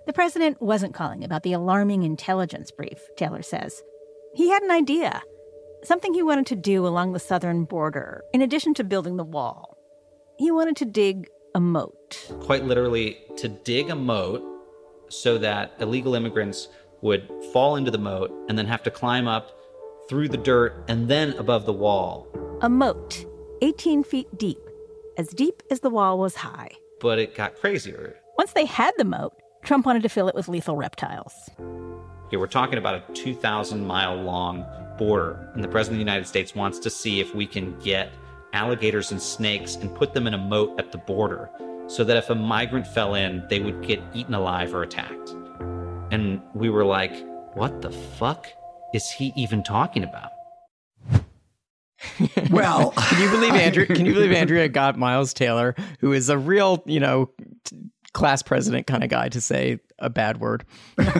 [0.08, 3.84] the president wasn't calling about the alarming intelligence brief, Taylor says.
[4.34, 5.22] He had an idea,
[5.84, 9.78] something he wanted to do along the southern border, in addition to building the wall.
[10.40, 12.32] He wanted to dig a moat.
[12.40, 14.42] Quite literally, to dig a moat
[15.10, 16.70] so that illegal immigrants
[17.02, 19.52] would fall into the moat and then have to climb up
[20.08, 22.28] through the dirt and then above the wall.
[22.62, 23.26] A moat,
[23.62, 24.60] 18 feet deep,
[25.18, 26.72] as deep as the wall was high.
[27.02, 28.16] But it got crazier.
[28.38, 31.50] Once they had the moat, Trump wanted to fill it with lethal reptiles.
[32.28, 34.66] Okay, we're talking about a 2,000 mile long
[34.98, 38.12] border, and the President of the United States wants to see if we can get
[38.54, 41.50] alligators and snakes and put them in a moat at the border
[41.88, 45.36] so that if a migrant fell in, they would get eaten alive or attacked.
[46.12, 47.14] And we were like,
[47.54, 48.48] what the fuck
[48.94, 50.32] is he even talking about?
[52.52, 53.86] well, can you believe Andrew?
[53.86, 57.32] Can you believe Andrea got Miles Taylor, who is a real, you know,
[58.18, 60.66] class president kind of guy to say a bad word.
[60.98, 61.14] well,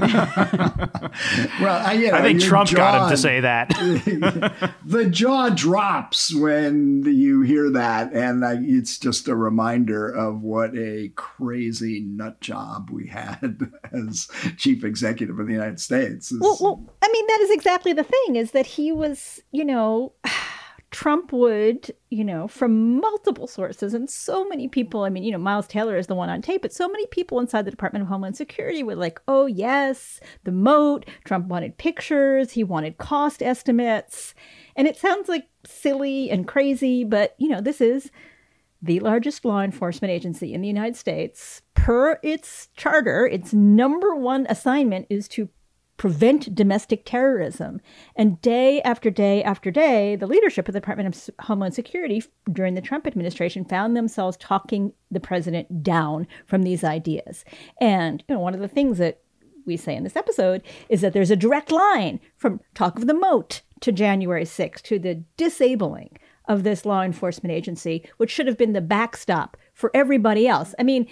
[1.62, 3.70] I, you know, I think Trump jaw, got him to say that.
[4.86, 10.76] the jaw drops when you hear that, and I, it's just a reminder of what
[10.76, 16.34] a crazy nut job we had as chief executive of the United States.
[16.40, 20.14] Well, well, I mean, that is exactly the thing: is that he was, you know.
[20.90, 25.38] Trump would, you know, from multiple sources and so many people, I mean, you know,
[25.38, 28.08] Miles Taylor is the one on tape, but so many people inside the Department of
[28.08, 31.06] Homeland Security were like, oh, yes, the moat.
[31.26, 34.34] Trump wanted pictures, he wanted cost estimates.
[34.78, 38.10] And it sounds like silly and crazy, but, you know, this is
[38.82, 41.64] the largest law enforcement agency in the United States.
[41.74, 45.50] Per its charter, its number one assignment is to
[45.98, 47.82] prevent domestic terrorism.
[48.16, 52.76] And day after day after day, the leadership of the Department of Homeland Security during
[52.76, 57.44] the Trump administration found themselves talking the president down from these ideas.
[57.82, 59.22] And you know, one of the things that
[59.66, 63.14] we say in this episode is that there's a direct line from talk of the
[63.14, 68.58] moat to January 6th to the disabling of this law enforcement agency, which should have
[68.58, 70.74] been the backstop for everybody else.
[70.80, 71.08] I mean,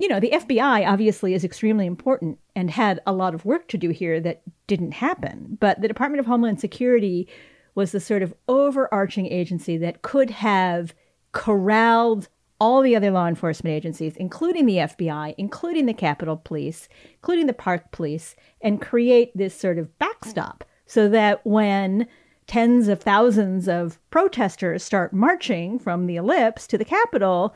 [0.00, 3.76] you know, the FBI obviously is extremely important and had a lot of work to
[3.76, 5.58] do here that didn't happen.
[5.60, 7.28] But the Department of Homeland Security
[7.74, 10.94] was the sort of overarching agency that could have
[11.32, 17.46] corralled all the other law enforcement agencies, including the FBI, including the Capitol Police, including
[17.46, 22.06] the Park Police, and create this sort of backstop so that when
[22.46, 27.54] tens of thousands of protesters start marching from the ellipse to the Capitol,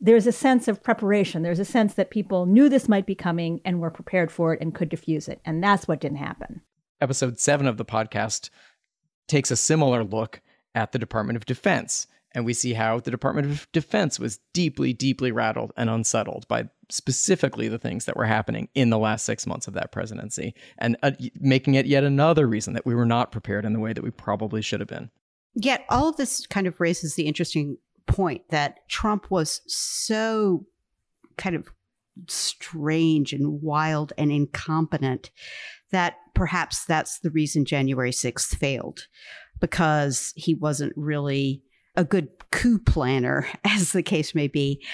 [0.00, 1.42] there's a sense of preparation.
[1.42, 4.60] There's a sense that people knew this might be coming and were prepared for it
[4.60, 5.40] and could diffuse it.
[5.44, 6.60] And that's what didn't happen.
[7.00, 8.50] Episode seven of the podcast
[9.28, 10.40] takes a similar look
[10.74, 12.06] at the Department of Defense.
[12.32, 16.68] And we see how the Department of Defense was deeply, deeply rattled and unsettled by
[16.90, 20.96] specifically the things that were happening in the last six months of that presidency, and
[21.04, 24.02] uh, making it yet another reason that we were not prepared in the way that
[24.02, 25.10] we probably should have been.
[25.54, 30.66] Yet, all of this kind of raises the interesting point that Trump was so
[31.36, 31.68] kind of
[32.28, 35.30] strange and wild and incompetent
[35.90, 39.06] that perhaps that's the reason January 6th failed
[39.60, 41.62] because he wasn't really
[41.96, 44.84] a good coup planner, as the case may be.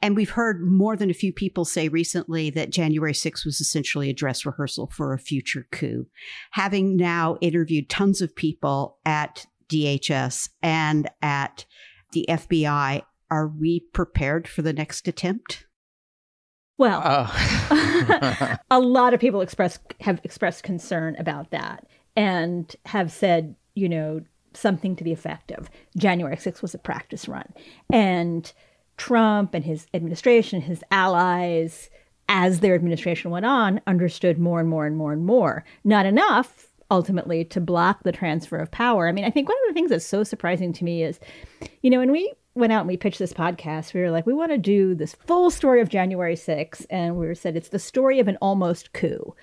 [0.00, 4.08] And we've heard more than a few people say recently that January 6th was essentially
[4.10, 6.06] a dress rehearsal for a future coup.
[6.52, 11.66] Having now interviewed tons of people at DHS and at
[12.12, 15.66] the FBI, are we prepared for the next attempt?
[16.78, 18.56] Well, uh.
[18.70, 21.86] a lot of people express have expressed concern about that
[22.16, 24.20] and have said, you know,
[24.54, 27.52] something to the effect of January 6th was a practice run.
[27.92, 28.50] And
[28.96, 31.90] Trump and his administration, his allies,
[32.28, 35.64] as their administration went on, understood more and more and more and more.
[35.84, 39.08] Not enough, ultimately, to block the transfer of power.
[39.08, 41.20] I mean, I think one of the things that's so surprising to me is,
[41.82, 44.34] you know, when we went out and we pitched this podcast, we were like, we
[44.34, 46.86] want to do this full story of January 6th.
[46.90, 49.34] And we said it's the story of an almost coup.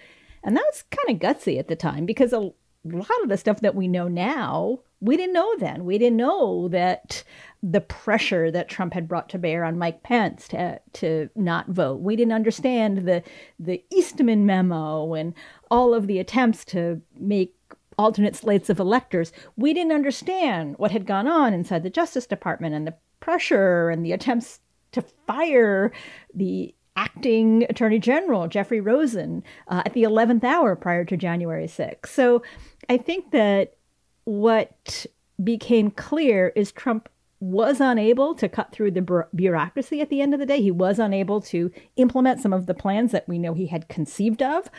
[0.43, 2.51] And that was kind of gutsy at the time because a
[2.85, 5.85] lot of the stuff that we know now, we didn't know then.
[5.85, 7.23] We didn't know that
[7.63, 12.01] the pressure that Trump had brought to bear on Mike Pence to, to not vote.
[12.01, 13.23] We didn't understand the
[13.59, 15.33] the Eastman memo and
[15.71, 17.53] all of the attempts to make
[17.97, 19.31] alternate slates of electors.
[19.55, 24.05] We didn't understand what had gone on inside the Justice Department and the pressure and
[24.05, 24.59] the attempts
[24.91, 25.91] to fire
[26.33, 32.07] the acting Attorney General, Jeffrey Rosen, uh, at the 11th hour prior to January 6th.
[32.07, 32.41] So
[32.89, 33.75] I think that
[34.23, 35.05] what
[35.43, 37.09] became clear is Trump
[37.41, 40.61] was unable to cut through the bureaucracy at the end of the day.
[40.61, 44.41] He was unable to implement some of the plans that we know he had conceived
[44.41, 44.69] of.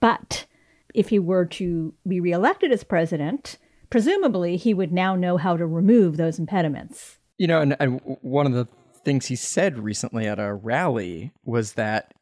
[0.00, 0.46] But
[0.94, 3.58] if he were to be reelected as president,
[3.90, 7.18] presumably he would now know how to remove those impediments.
[7.38, 8.66] You know, and, and one of the
[9.04, 12.14] things he said recently at a rally was that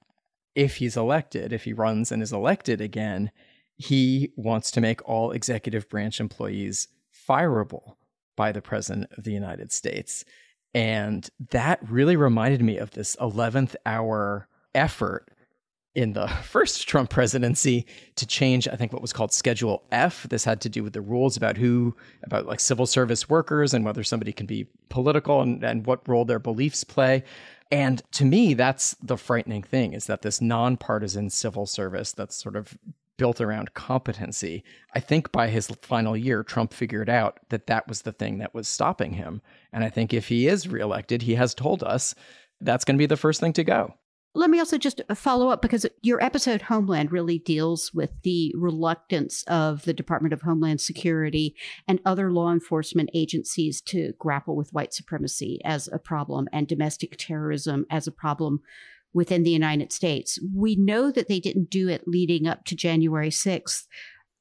[0.55, 3.31] if he's elected, if he runs and is elected again,
[3.77, 6.89] he wants to make all executive branch employees
[7.29, 7.97] fireable
[8.37, 10.25] by the President of the United States.
[10.75, 15.29] And that really reminded me of this 11th hour effort
[15.95, 17.87] in the first Trump presidency
[18.17, 20.27] to change, I think, what was called Schedule F.
[20.29, 23.85] This had to do with the rules about who, about like civil service workers and
[23.85, 27.25] whether somebody can be political and, and what role their beliefs play.
[27.71, 32.57] And to me, that's the frightening thing is that this nonpartisan civil service that's sort
[32.57, 32.77] of
[33.17, 34.65] built around competency.
[34.95, 38.55] I think by his final year, Trump figured out that that was the thing that
[38.55, 39.41] was stopping him.
[39.73, 42.15] And I think if he is reelected, he has told us
[42.61, 43.95] that's going to be the first thing to go.
[44.37, 48.53] Let me also just uh, follow up because your episode Homeland really deals with the
[48.57, 51.55] reluctance of the Department of Homeland Security
[51.87, 57.17] and other law enforcement agencies to grapple with white supremacy as a problem and domestic
[57.17, 58.61] terrorism as a problem
[59.13, 60.41] within the United States.
[60.53, 63.87] We know that they didn't do it leading up to January 6th.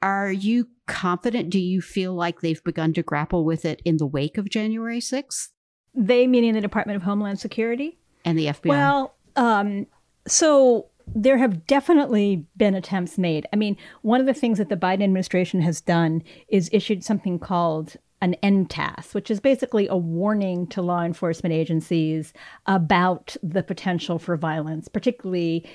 [0.01, 1.51] Are you confident?
[1.51, 4.99] Do you feel like they've begun to grapple with it in the wake of January
[4.99, 5.49] 6th?
[5.93, 7.99] They, meaning the Department of Homeland Security?
[8.25, 8.69] And the FBI?
[8.69, 9.87] Well, um,
[10.27, 13.45] so there have definitely been attempts made.
[13.51, 17.39] I mean, one of the things that the Biden administration has done is issued something
[17.39, 22.31] called an NTAS, which is basically a warning to law enforcement agencies
[22.67, 25.69] about the potential for violence, particularly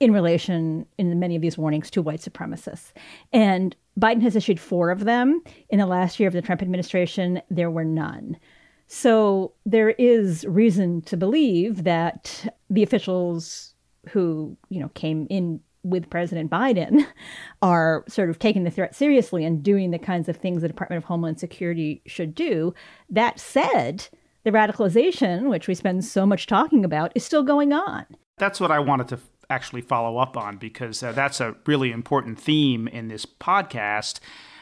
[0.00, 2.92] in relation in many of these warnings to white supremacists.
[3.32, 5.42] And Biden has issued four of them.
[5.70, 8.36] In the last year of the Trump administration, there were none.
[8.86, 13.74] So there is reason to believe that the officials
[14.08, 17.06] who, you know, came in with President Biden
[17.62, 20.98] are sort of taking the threat seriously and doing the kinds of things the Department
[20.98, 22.74] of Homeland Security should do.
[23.08, 24.08] That said,
[24.44, 28.06] the radicalization, which we spend so much talking about, is still going on.
[28.38, 29.18] That's what I wanted to
[29.48, 34.18] actually follow up on because uh, that's a really important theme in this podcast.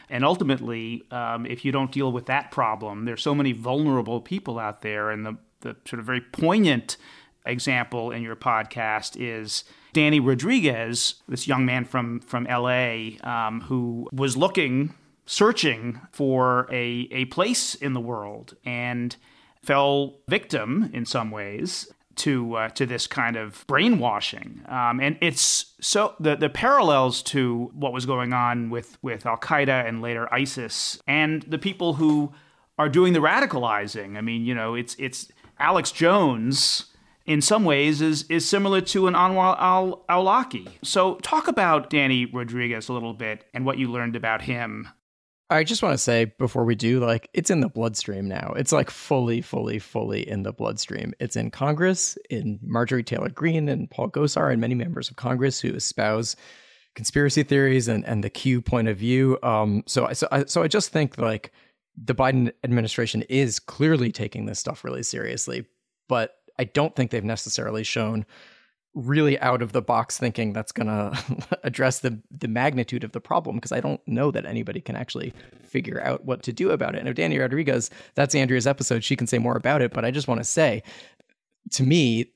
[0.09, 4.59] And ultimately, um, if you don't deal with that problem, there's so many vulnerable people
[4.59, 5.09] out there.
[5.09, 6.97] And the, the sort of very poignant
[7.45, 14.09] example in your podcast is Danny Rodriguez, this young man from from LA, um, who
[14.11, 14.93] was looking,
[15.25, 19.15] searching for a a place in the world, and
[19.63, 25.73] fell victim in some ways to uh, to this kind of brainwashing, um, and it's
[25.81, 30.31] so the the parallels to what was going on with with Al Qaeda and later
[30.33, 32.33] ISIS, and the people who
[32.77, 34.17] are doing the radicalizing.
[34.17, 36.87] I mean, you know, it's it's Alex Jones
[37.25, 40.67] in some ways is is similar to an Anwar al Awlaki.
[40.83, 44.89] So talk about Danny Rodriguez a little bit and what you learned about him.
[45.49, 48.53] I just want to say before we do, like, it's in the bloodstream now.
[48.57, 51.13] It's like fully, fully, fully in the bloodstream.
[51.19, 55.59] It's in Congress, in Marjorie Taylor Greene and Paul Gosar, and many members of Congress
[55.59, 56.35] who espouse
[56.95, 59.37] conspiracy theories and, and the Q point of view.
[59.43, 61.51] Um, so, so, I, so I just think like
[61.95, 65.65] the Biden administration is clearly taking this stuff really seriously,
[66.09, 68.25] but I don't think they've necessarily shown
[68.95, 73.21] really out of the box thinking that's going to address the the magnitude of the
[73.21, 75.33] problem because I don't know that anybody can actually
[75.63, 76.99] figure out what to do about it.
[76.99, 79.93] And if Danny Rodriguez, that's Andrea's episode, she can say more about it.
[79.93, 80.83] But I just want to say,
[81.71, 82.31] to me,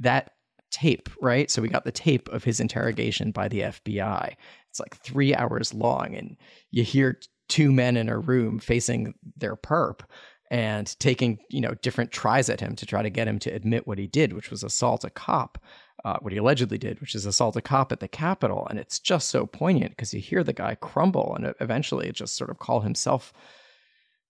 [0.00, 0.32] that
[0.70, 1.50] tape, right?
[1.50, 4.34] So we got the tape of his interrogation by the FBI.
[4.68, 6.36] It's like three hours long, and
[6.70, 10.00] you hear two men in a room facing their perp
[10.50, 13.86] and taking you know different tries at him to try to get him to admit
[13.86, 15.58] what he did which was assault a cop
[16.04, 18.66] uh, what he allegedly did, which is assault a cop at the Capitol.
[18.68, 22.50] And it's just so poignant because you hear the guy crumble and eventually just sort
[22.50, 23.32] of call himself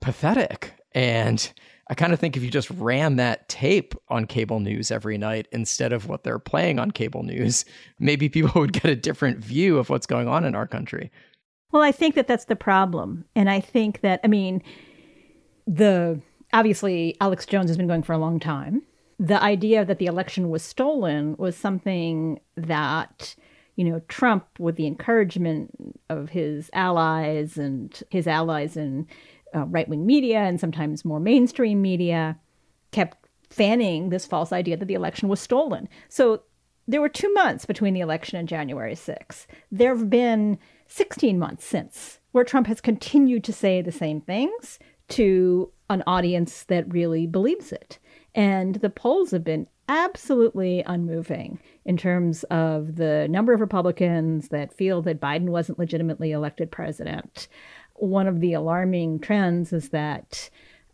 [0.00, 0.74] pathetic.
[0.92, 1.52] And
[1.88, 5.48] I kind of think if you just ran that tape on cable news every night
[5.52, 7.64] instead of what they're playing on cable news,
[7.98, 11.10] maybe people would get a different view of what's going on in our country.
[11.72, 13.24] Well, I think that that's the problem.
[13.36, 14.62] And I think that, I mean,
[15.66, 16.20] the
[16.52, 18.82] obviously Alex Jones has been going for a long time
[19.20, 23.36] the idea that the election was stolen was something that
[23.76, 25.70] you know Trump with the encouragement
[26.08, 29.06] of his allies and his allies in
[29.54, 32.38] uh, right-wing media and sometimes more mainstream media
[32.92, 35.86] kept fanning this false idea that the election was stolen.
[36.08, 36.42] So
[36.88, 39.46] there were 2 months between the election and January 6th.
[39.70, 44.78] There have been 16 months since where Trump has continued to say the same things
[45.08, 47.98] to an audience that really believes it.
[48.34, 54.72] And the polls have been absolutely unmoving in terms of the number of Republicans that
[54.72, 57.48] feel that Biden wasn't legitimately elected president.
[57.94, 60.48] One of the alarming trends is that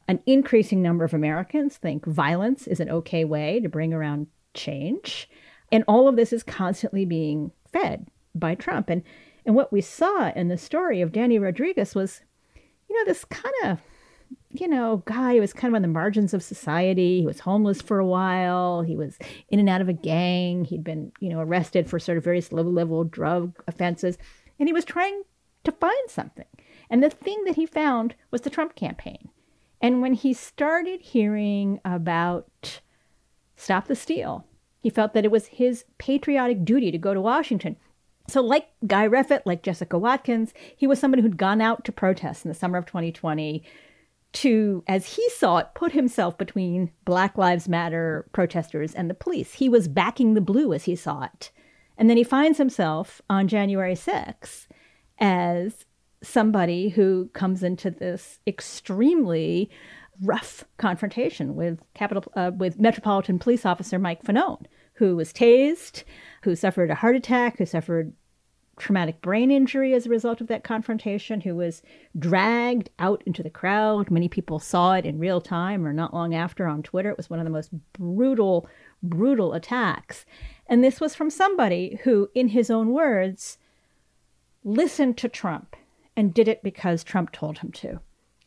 [0.09, 5.28] an increasing number of Americans think violence is an okay way to bring around change.
[5.70, 8.89] And all of this is constantly being fed by Trump.
[8.89, 9.03] And
[9.45, 12.22] and what we saw in the story of Danny Rodriguez was,
[12.89, 13.78] you know, this kind of
[14.60, 17.20] you know, guy who was kind of on the margins of society.
[17.20, 18.82] He was homeless for a while.
[18.82, 19.18] He was
[19.48, 20.64] in and out of a gang.
[20.64, 24.18] He'd been, you know, arrested for sort of various low level drug offenses.
[24.58, 25.22] And he was trying
[25.64, 26.46] to find something.
[26.88, 29.28] And the thing that he found was the Trump campaign.
[29.80, 32.80] And when he started hearing about
[33.56, 34.46] Stop the Steal,
[34.80, 37.76] he felt that it was his patriotic duty to go to Washington.
[38.28, 42.44] So, like Guy Reffitt, like Jessica Watkins, he was somebody who'd gone out to protest
[42.44, 43.62] in the summer of 2020
[44.37, 49.55] to, as he saw it, put himself between Black Lives Matter protesters and the police.
[49.55, 51.51] He was backing the blue as he saw it.
[51.97, 54.66] And then he finds himself on January 6th
[55.18, 55.87] as
[56.22, 59.70] somebody who comes into this extremely
[60.22, 66.05] rough confrontation with Capitol, uh, with Metropolitan Police Officer Mike Fanone, who was tased,
[66.43, 68.12] who suffered a heart attack, who suffered
[68.78, 71.82] traumatic brain injury as a result of that confrontation, who was
[72.18, 74.10] dragged out into the crowd.
[74.10, 77.10] Many people saw it in real time or not long after on Twitter.
[77.10, 78.68] It was one of the most brutal,
[79.02, 80.26] brutal attacks.
[80.66, 83.58] And this was from somebody who, in his own words,
[84.64, 85.76] listened to Trump
[86.16, 88.00] and did it because Trump told him to.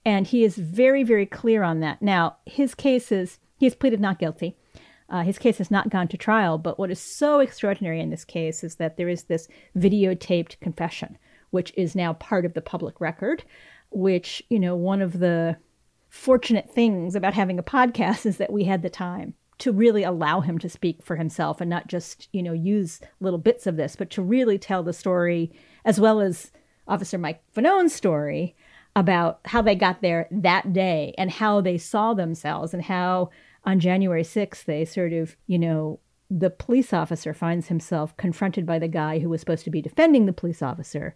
[0.05, 2.01] And he is very, very clear on that.
[2.01, 4.57] Now, his case is, he has pleaded not guilty.
[5.09, 8.25] Uh, his case has not gone to trial, but what is so extraordinary in this
[8.25, 11.17] case is that there is this videotaped confession,
[11.49, 13.43] which is now part of the public record.
[13.91, 15.57] Which, you know, one of the
[16.09, 20.41] fortunate things about having a podcast is that we had the time to really allow
[20.41, 23.95] him to speak for himself and not just, you know, use little bits of this,
[23.95, 25.51] but to really tell the story
[25.85, 26.51] as well as
[26.87, 28.55] Officer Mike Fanone's story
[28.95, 33.29] about how they got there that day and how they saw themselves and how
[33.69, 35.99] on January 6th, they sort of, you know,
[36.29, 40.25] the police officer finds himself confronted by the guy who was supposed to be defending
[40.25, 41.15] the police officer.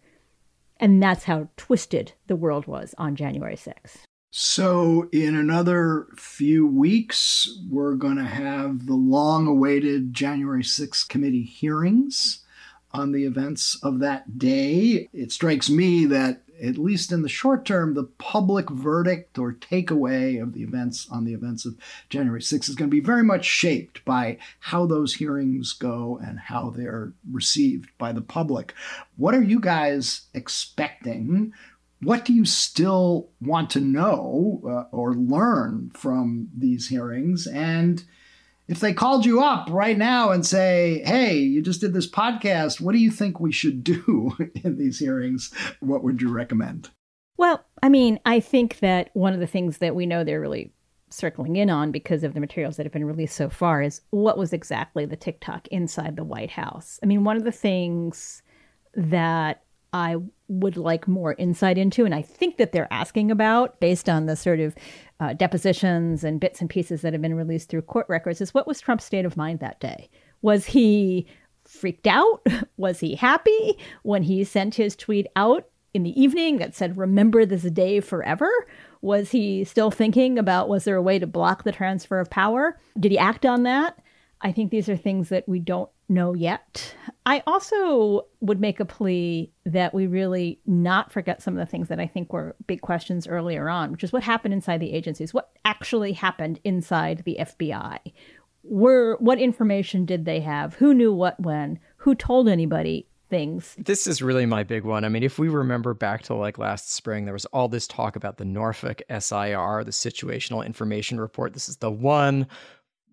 [0.78, 4.04] And that's how twisted the world was on January 6th.
[4.30, 11.44] So, in another few weeks, we're going to have the long awaited January 6th committee
[11.44, 12.44] hearings
[12.92, 15.10] on the events of that day.
[15.12, 20.42] It strikes me that at least in the short term, the public verdict or takeaway
[20.42, 21.78] of the events on the events of
[22.10, 26.40] January 6th is going to be very much shaped by how those hearings go and
[26.40, 28.74] how they're received by the public.
[29.18, 31.54] What are you guys expecting?
[32.02, 37.48] What do you still want to know uh, or learn from these hearings?
[37.48, 38.04] And
[38.68, 42.80] if they called you up right now and say, hey, you just did this podcast,
[42.80, 45.54] what do you think we should do in these hearings?
[45.80, 46.90] What would you recommend?
[47.38, 50.72] Well, I mean, I think that one of the things that we know they're really
[51.10, 54.38] circling in on because of the materials that have been released so far is what
[54.38, 57.00] was exactly the TikTok inside the White House.
[57.04, 58.42] I mean, one of the things
[58.96, 60.16] that I
[60.60, 64.36] would like more insight into, and I think that they're asking about based on the
[64.36, 64.76] sort of
[65.20, 68.68] uh, depositions and bits and pieces that have been released through court records, is what
[68.68, 70.10] was Trump's state of mind that day?
[70.42, 71.28] Was he
[71.66, 72.46] freaked out?
[72.78, 77.46] Was he happy when he sent his tweet out in the evening that said, Remember
[77.46, 78.52] this day forever?
[79.02, 82.78] Was he still thinking about was there a way to block the transfer of power?
[83.00, 83.98] Did he act on that?
[84.42, 86.96] I think these are things that we don't know yet.
[87.26, 91.88] I also would make a plea that we really not forget some of the things
[91.88, 95.34] that I think were big questions earlier on, which is what happened inside the agencies.
[95.34, 98.00] What actually happened inside the FBI?
[98.64, 100.76] Were what information did they have?
[100.76, 101.80] Who knew what when?
[101.98, 103.08] Who told anybody?
[103.30, 103.76] things.
[103.80, 105.04] This is really my big one.
[105.04, 108.16] I mean, if we remember back to like last spring, there was all this talk
[108.16, 111.54] about the Norfolk SIR, the Situational Information Report.
[111.54, 112.46] This is the one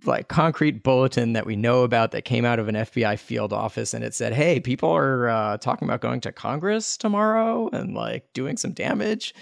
[0.05, 3.95] like concrete bulletin that we know about that came out of an FBI field office
[3.95, 8.33] and it said, "Hey, people are uh, talking about going to Congress tomorrow and like
[8.33, 9.35] doing some damage."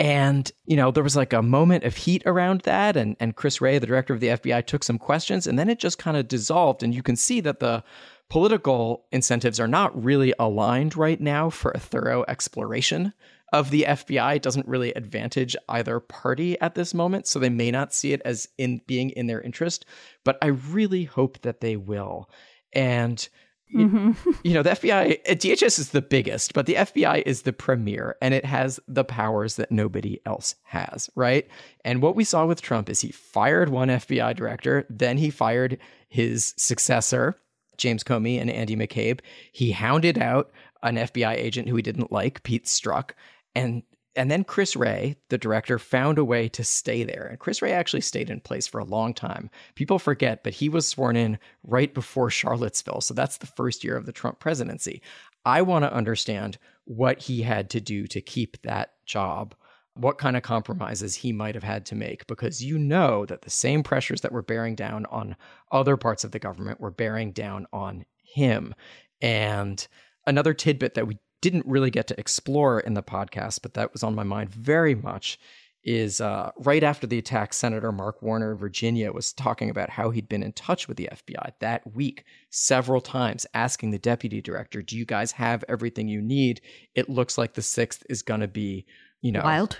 [0.00, 2.96] And, you know, there was like a moment of heat around that.
[2.96, 5.80] And, and Chris Wray, the director of the FBI, took some questions and then it
[5.80, 6.82] just kind of dissolved.
[6.82, 7.82] And you can see that the
[8.28, 13.12] political incentives are not really aligned right now for a thorough exploration
[13.52, 14.40] of the FBI.
[14.40, 18.48] Doesn't really advantage either party at this moment, so they may not see it as
[18.58, 19.84] in being in their interest,
[20.24, 22.28] but I really hope that they will.
[22.72, 23.28] And
[23.74, 24.12] mm-hmm.
[24.24, 28.16] you, you know, the FBI, DHS is the biggest, but the FBI is the premier
[28.20, 31.46] and it has the powers that nobody else has, right?
[31.84, 35.78] And what we saw with Trump is he fired one FBI director, then he fired
[36.08, 37.38] his successor,
[37.78, 39.20] James Comey and Andy McCabe.
[39.52, 40.50] He hounded out
[40.82, 43.10] an FBI agent who he didn't like, Pete Strzok,
[43.58, 43.82] and
[44.16, 47.28] and then Chris Wray, the director, found a way to stay there.
[47.28, 49.48] And Chris Wray actually stayed in place for a long time.
[49.76, 53.00] People forget, but he was sworn in right before Charlottesville.
[53.00, 55.02] So that's the first year of the Trump presidency.
[55.44, 59.54] I want to understand what he had to do to keep that job
[59.98, 63.50] what kind of compromises he might have had to make because you know that the
[63.50, 65.36] same pressures that were bearing down on
[65.72, 68.74] other parts of the government were bearing down on him.
[69.20, 69.86] And
[70.24, 74.02] another tidbit that we didn't really get to explore in the podcast, but that was
[74.02, 75.38] on my mind very much,
[75.84, 80.10] is uh, right after the attack, Senator Mark Warner of Virginia was talking about how
[80.10, 84.82] he'd been in touch with the FBI that week several times, asking the deputy director,
[84.82, 86.60] Do you guys have everything you need?
[86.94, 88.86] It looks like the 6th is going to be
[89.22, 89.78] you know, wild,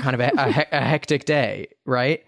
[0.00, 2.24] kind of a, a, a hectic day, right?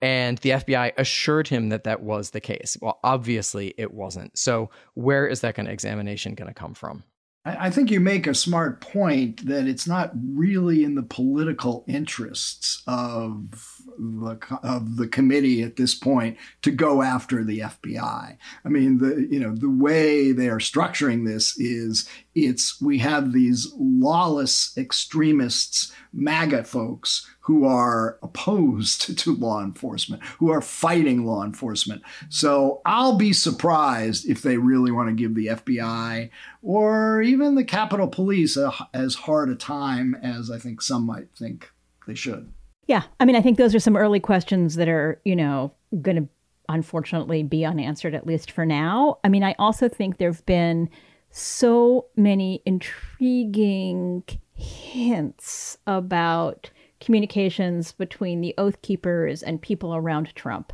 [0.00, 2.76] And the FBI assured him that that was the case.
[2.82, 4.36] Well, obviously it wasn't.
[4.36, 7.04] So where is that kind of examination going to come from?
[7.44, 12.84] I think you make a smart point that it's not really in the political interests
[12.86, 18.36] of the of the committee at this point to go after the FBI.
[18.64, 23.32] I mean, the you know the way they are structuring this is it's we have
[23.32, 31.44] these lawless extremists, MAGA folks who are opposed to law enforcement, who are fighting law
[31.44, 32.02] enforcement.
[32.28, 36.30] So I'll be surprised if they really want to give the FBI
[36.62, 41.28] or even the Capitol Police a, as hard a time as I think some might
[41.36, 41.70] think
[42.06, 42.52] they should.
[42.86, 43.02] Yeah.
[43.20, 46.28] I mean, I think those are some early questions that are, you know, going to
[46.68, 49.18] unfortunately be unanswered, at least for now.
[49.24, 50.88] I mean, I also think there have been
[51.30, 54.24] so many intriguing
[54.62, 60.72] hints about communications between the Oath Keepers and people around Trump.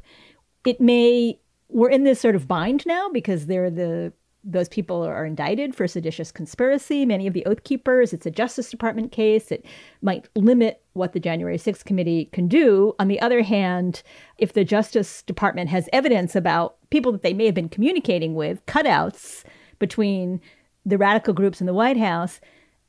[0.65, 4.13] It may, we're in this sort of bind now because they're the
[4.45, 7.05] those people are indicted for seditious conspiracy.
[7.05, 9.51] Many of the Oath Keepers, it's a Justice Department case.
[9.51, 9.67] It
[10.01, 12.95] might limit what the January 6th committee can do.
[12.99, 14.03] On the other hand,
[14.39, 18.65] if the Justice Department has evidence about people that they may have been communicating with,
[18.67, 19.45] cutouts
[19.81, 20.41] between
[20.87, 22.41] the radical groups in the White House,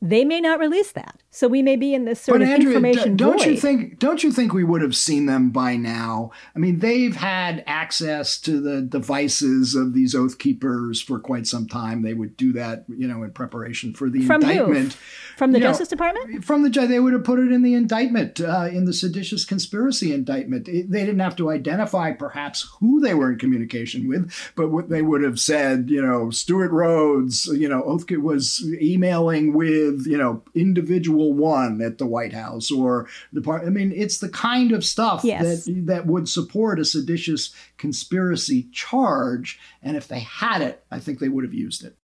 [0.01, 1.21] they may not release that.
[1.29, 3.47] So we may be in this sort but of Andrea, information don't void.
[3.47, 6.31] you think don't you think we would have seen them by now?
[6.55, 11.67] I mean, they've had access to the devices of these oath keepers for quite some
[11.67, 12.01] time.
[12.01, 14.93] They would do that, you know, in preparation for the From indictment.
[14.93, 14.99] Who?
[15.37, 16.43] From the You know, Justice Department?
[16.43, 20.13] From the they would have put it in the indictment, uh, in the seditious conspiracy
[20.13, 20.67] indictment.
[20.67, 24.89] It- they didn't have to identify perhaps who they were in communication with, but what
[24.89, 30.17] they would have said, you know, Stewart Rhodes, you know, Oath was emailing with, you
[30.17, 33.65] know, individual one at the White House or the part.
[33.65, 35.65] I mean, it's the kind of stuff Yes.
[35.65, 39.59] that that would support a seditious conspiracy charge.
[39.81, 41.95] And if they had it, I think they would have used it.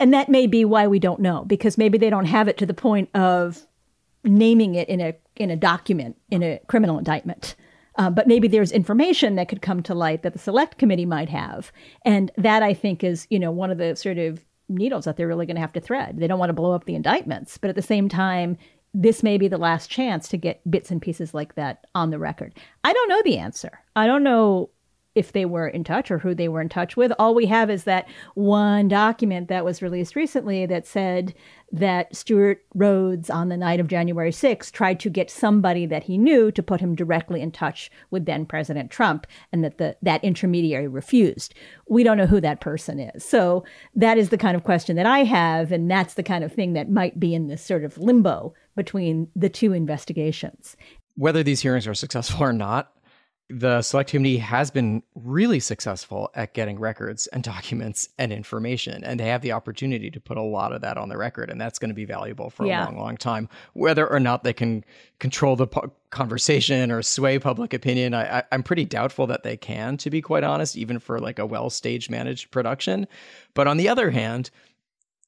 [0.00, 2.66] And that may be why we don't know, because maybe they don't have it to
[2.66, 3.66] the point of
[4.24, 7.54] naming it in a in a document in a criminal indictment.
[7.96, 11.28] Uh, but maybe there's information that could come to light that the select committee might
[11.28, 11.70] have,
[12.04, 14.44] and that I think is you know one of the sort of
[14.74, 16.18] needles that they're really going to have to thread.
[16.18, 18.56] They don't want to blow up the indictments, but at the same time,
[18.94, 22.18] this may be the last chance to get bits and pieces like that on the
[22.18, 22.54] record.
[22.84, 23.80] I don't know the answer.
[23.96, 24.70] I don't know
[25.14, 27.12] if they were in touch or who they were in touch with.
[27.18, 31.34] All we have is that one document that was released recently that said
[31.70, 36.18] that Stewart Rhodes on the night of January 6th tried to get somebody that he
[36.18, 40.22] knew to put him directly in touch with then President Trump and that the that
[40.24, 41.54] intermediary refused.
[41.88, 43.24] We don't know who that person is.
[43.24, 46.52] So that is the kind of question that I have and that's the kind of
[46.52, 50.76] thing that might be in this sort of limbo between the two investigations.
[51.16, 52.92] Whether these hearings are successful or not,
[53.48, 59.20] the select committee has been really successful at getting records and documents and information and
[59.20, 61.78] they have the opportunity to put a lot of that on the record and that's
[61.78, 62.82] going to be valuable for yeah.
[62.82, 63.48] a long long time.
[63.74, 64.84] Whether or not they can
[65.18, 69.96] control the po- conversation or sway public opinion I, i'm pretty doubtful that they can
[69.98, 73.06] to be quite honest even for like a well stage managed production.
[73.54, 74.50] But on the other hand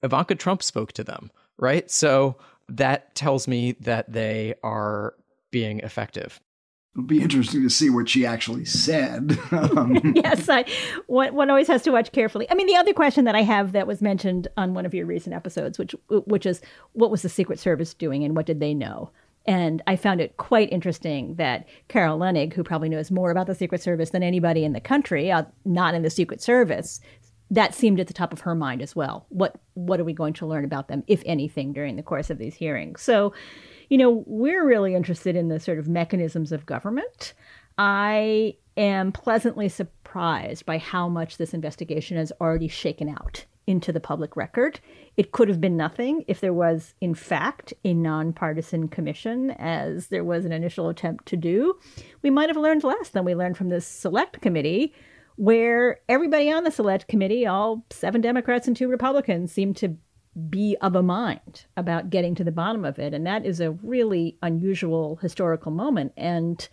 [0.03, 1.91] ivanka trump spoke to them right?
[1.91, 2.37] So
[2.69, 5.15] that tells me that they are
[5.51, 6.41] being effective
[6.95, 9.39] It'll be interesting to see what she actually said.
[9.55, 10.65] Um, yes, I,
[11.07, 12.47] one, one always has to watch carefully.
[12.51, 15.07] I mean, the other question that I have that was mentioned on one of your
[15.07, 16.61] recent episodes, which which is
[16.93, 19.11] what was the Secret Service doing and what did they know?
[19.47, 23.55] And I found it quite interesting that Carol Leonnig, who probably knows more about the
[23.55, 27.01] Secret Service than anybody in the country, uh, not in the Secret Service,
[27.51, 29.27] that seemed at the top of her mind as well.
[29.29, 32.39] What what are we going to learn about them, if anything, during the course of
[32.39, 33.03] these hearings?
[33.03, 33.33] So
[33.89, 37.35] you know, we're really interested in the sort of mechanisms of government.
[37.79, 44.01] I am pleasantly surprised by how much this investigation has already shaken out into the
[44.01, 44.79] public record.
[45.17, 50.25] It could have been nothing if there was, in fact, a nonpartisan commission, as there
[50.25, 51.79] was an initial attempt to do.
[52.23, 54.93] We might have learned less than we learned from this select committee,
[55.37, 59.97] where everybody on the select committee, all seven Democrats and two Republicans, seemed to
[60.51, 63.15] be of a mind about getting to the bottom of it.
[63.15, 66.69] And that is a really unusual historical moment and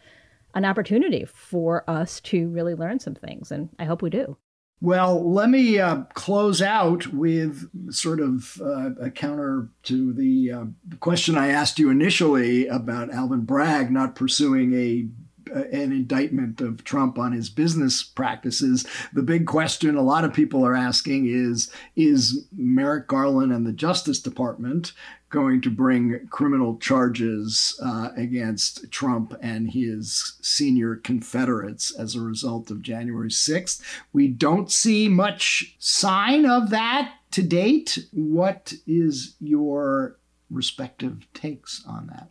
[0.54, 3.52] an opportunity for us to really learn some things.
[3.52, 4.38] And I hope we do.
[4.84, 10.66] Well, let me uh, close out with sort of uh, a counter to the uh,
[11.00, 15.08] question I asked you initially about Alvin Bragg not pursuing a
[15.52, 18.86] an indictment of Trump on his business practices.
[19.14, 23.74] The big question a lot of people are asking is Is Merrick Garland and the
[23.74, 24.94] Justice Department
[25.30, 32.70] going to bring criminal charges uh, against Trump and his senior Confederates as a result
[32.70, 33.82] of January 6th?
[34.14, 38.08] We don't see much sign of that to date.
[38.12, 40.18] What is your
[40.50, 42.30] respective takes on that?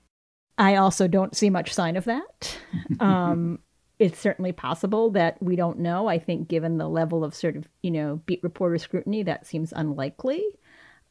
[0.60, 2.58] I also don't see much sign of that.
[3.00, 3.60] Um,
[3.98, 6.06] it's certainly possible that we don't know.
[6.06, 9.72] I think, given the level of sort of, you know, beat reporter scrutiny, that seems
[9.74, 10.42] unlikely.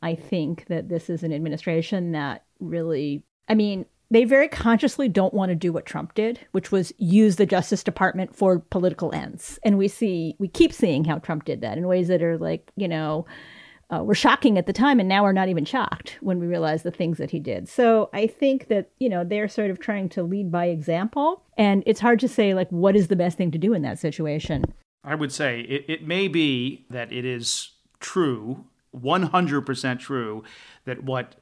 [0.02, 5.34] I think that this is an administration that really, I mean, they very consciously don't
[5.34, 9.60] want to do what Trump did, which was use the Justice Department for political ends.
[9.64, 12.72] And we see, we keep seeing how Trump did that in ways that are like,
[12.76, 13.26] you know,
[13.92, 16.84] uh, were shocking at the time, and now we're not even shocked when we realize
[16.84, 17.68] the things that he did.
[17.68, 21.84] So I think that you know they're sort of trying to lead by example, and
[21.86, 24.66] it's hard to say like what is the best thing to do in that situation.
[25.04, 30.44] I would say it, it may be that it is true, one hundred percent true,
[30.86, 31.36] that what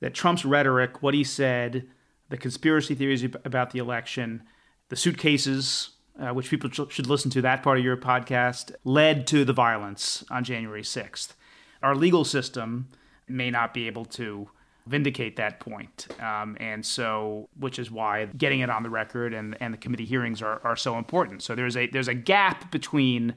[0.00, 1.88] that Trump's rhetoric, what he said,
[2.28, 4.44] the conspiracy theories about the election,
[4.88, 5.90] the suitcases
[6.20, 10.24] uh, which people should listen to that part of your podcast, led to the violence
[10.30, 11.34] on January 6th
[11.82, 12.88] our legal system
[13.28, 14.48] may not be able to
[14.86, 16.08] vindicate that point.
[16.20, 20.06] Um, and so, which is why getting it on the record and, and the committee
[20.06, 21.42] hearings are, are so important.
[21.42, 23.34] So there's a there's a gap between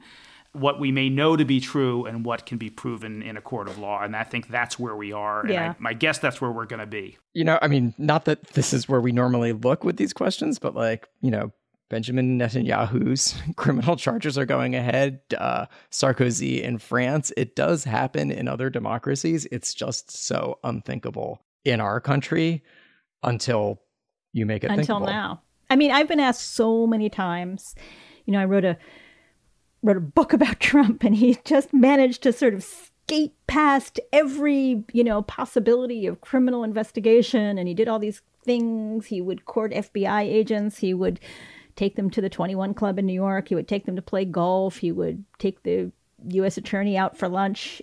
[0.52, 3.68] what we may know to be true and what can be proven in a court
[3.68, 4.02] of law.
[4.02, 5.46] And I think that's where we are.
[5.46, 5.62] Yeah.
[5.62, 7.16] And I, my guess that's where we're going to be.
[7.32, 10.58] You know, I mean, not that this is where we normally look with these questions,
[10.58, 11.52] but like, you know,
[11.92, 15.20] Benjamin Netanyahu's criminal charges are going ahead.
[15.36, 17.34] Uh, Sarkozy in France.
[17.36, 19.46] It does happen in other democracies.
[19.52, 22.64] It's just so unthinkable in our country
[23.22, 23.82] until
[24.32, 25.06] you make it until thinkable.
[25.06, 25.42] now.
[25.68, 27.74] I mean, I've been asked so many times.
[28.24, 28.78] You know, I wrote a
[29.82, 34.82] wrote a book about Trump, and he just managed to sort of skate past every
[34.94, 39.08] you know possibility of criminal investigation, and he did all these things.
[39.08, 40.78] He would court FBI agents.
[40.78, 41.20] He would
[41.76, 43.48] take them to the 21 Club in New York.
[43.48, 44.78] He would take them to play golf.
[44.78, 45.90] He would take the
[46.28, 46.56] U.S.
[46.56, 47.82] attorney out for lunch.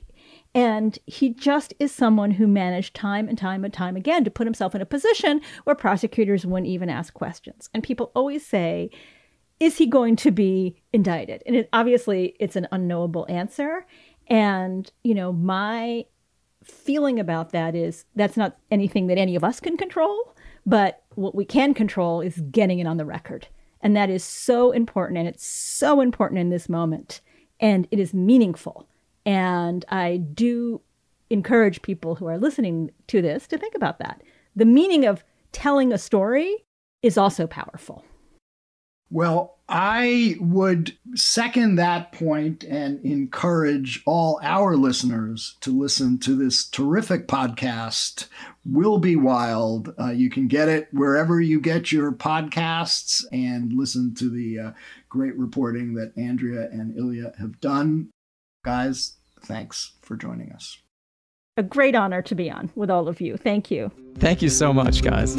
[0.56, 4.48] And he just is someone who managed time and time and time again to put
[4.48, 7.70] himself in a position where prosecutors wouldn't even ask questions.
[7.74, 8.90] And people always say,
[9.60, 11.44] is he going to be indicted?
[11.46, 13.86] And it, obviously, it's an unknowable answer.
[14.28, 16.06] And, you know, my
[16.64, 20.36] feeling about that is that's not anything that any of us can control.
[20.66, 23.48] But what we can control is getting it on the record.
[23.82, 25.18] And that is so important.
[25.18, 27.22] And it's so important in this moment.
[27.60, 28.88] And it is meaningful.
[29.26, 30.82] And I do
[31.30, 34.22] encourage people who are listening to this to think about that.
[34.56, 36.66] The meaning of telling a story
[37.02, 38.04] is also powerful.
[39.12, 46.68] Well, I would second that point and encourage all our listeners to listen to this
[46.68, 48.28] terrific podcast,
[48.66, 49.94] Will Be Wild.
[50.00, 54.72] Uh, you can get it wherever you get your podcasts and listen to the uh,
[55.08, 58.10] great reporting that Andrea and Ilya have done.
[58.66, 60.80] Guys, thanks for joining us.
[61.58, 63.38] A great honor to be on with all of you.
[63.38, 63.92] Thank you.
[64.18, 65.36] Thank you so much, guys.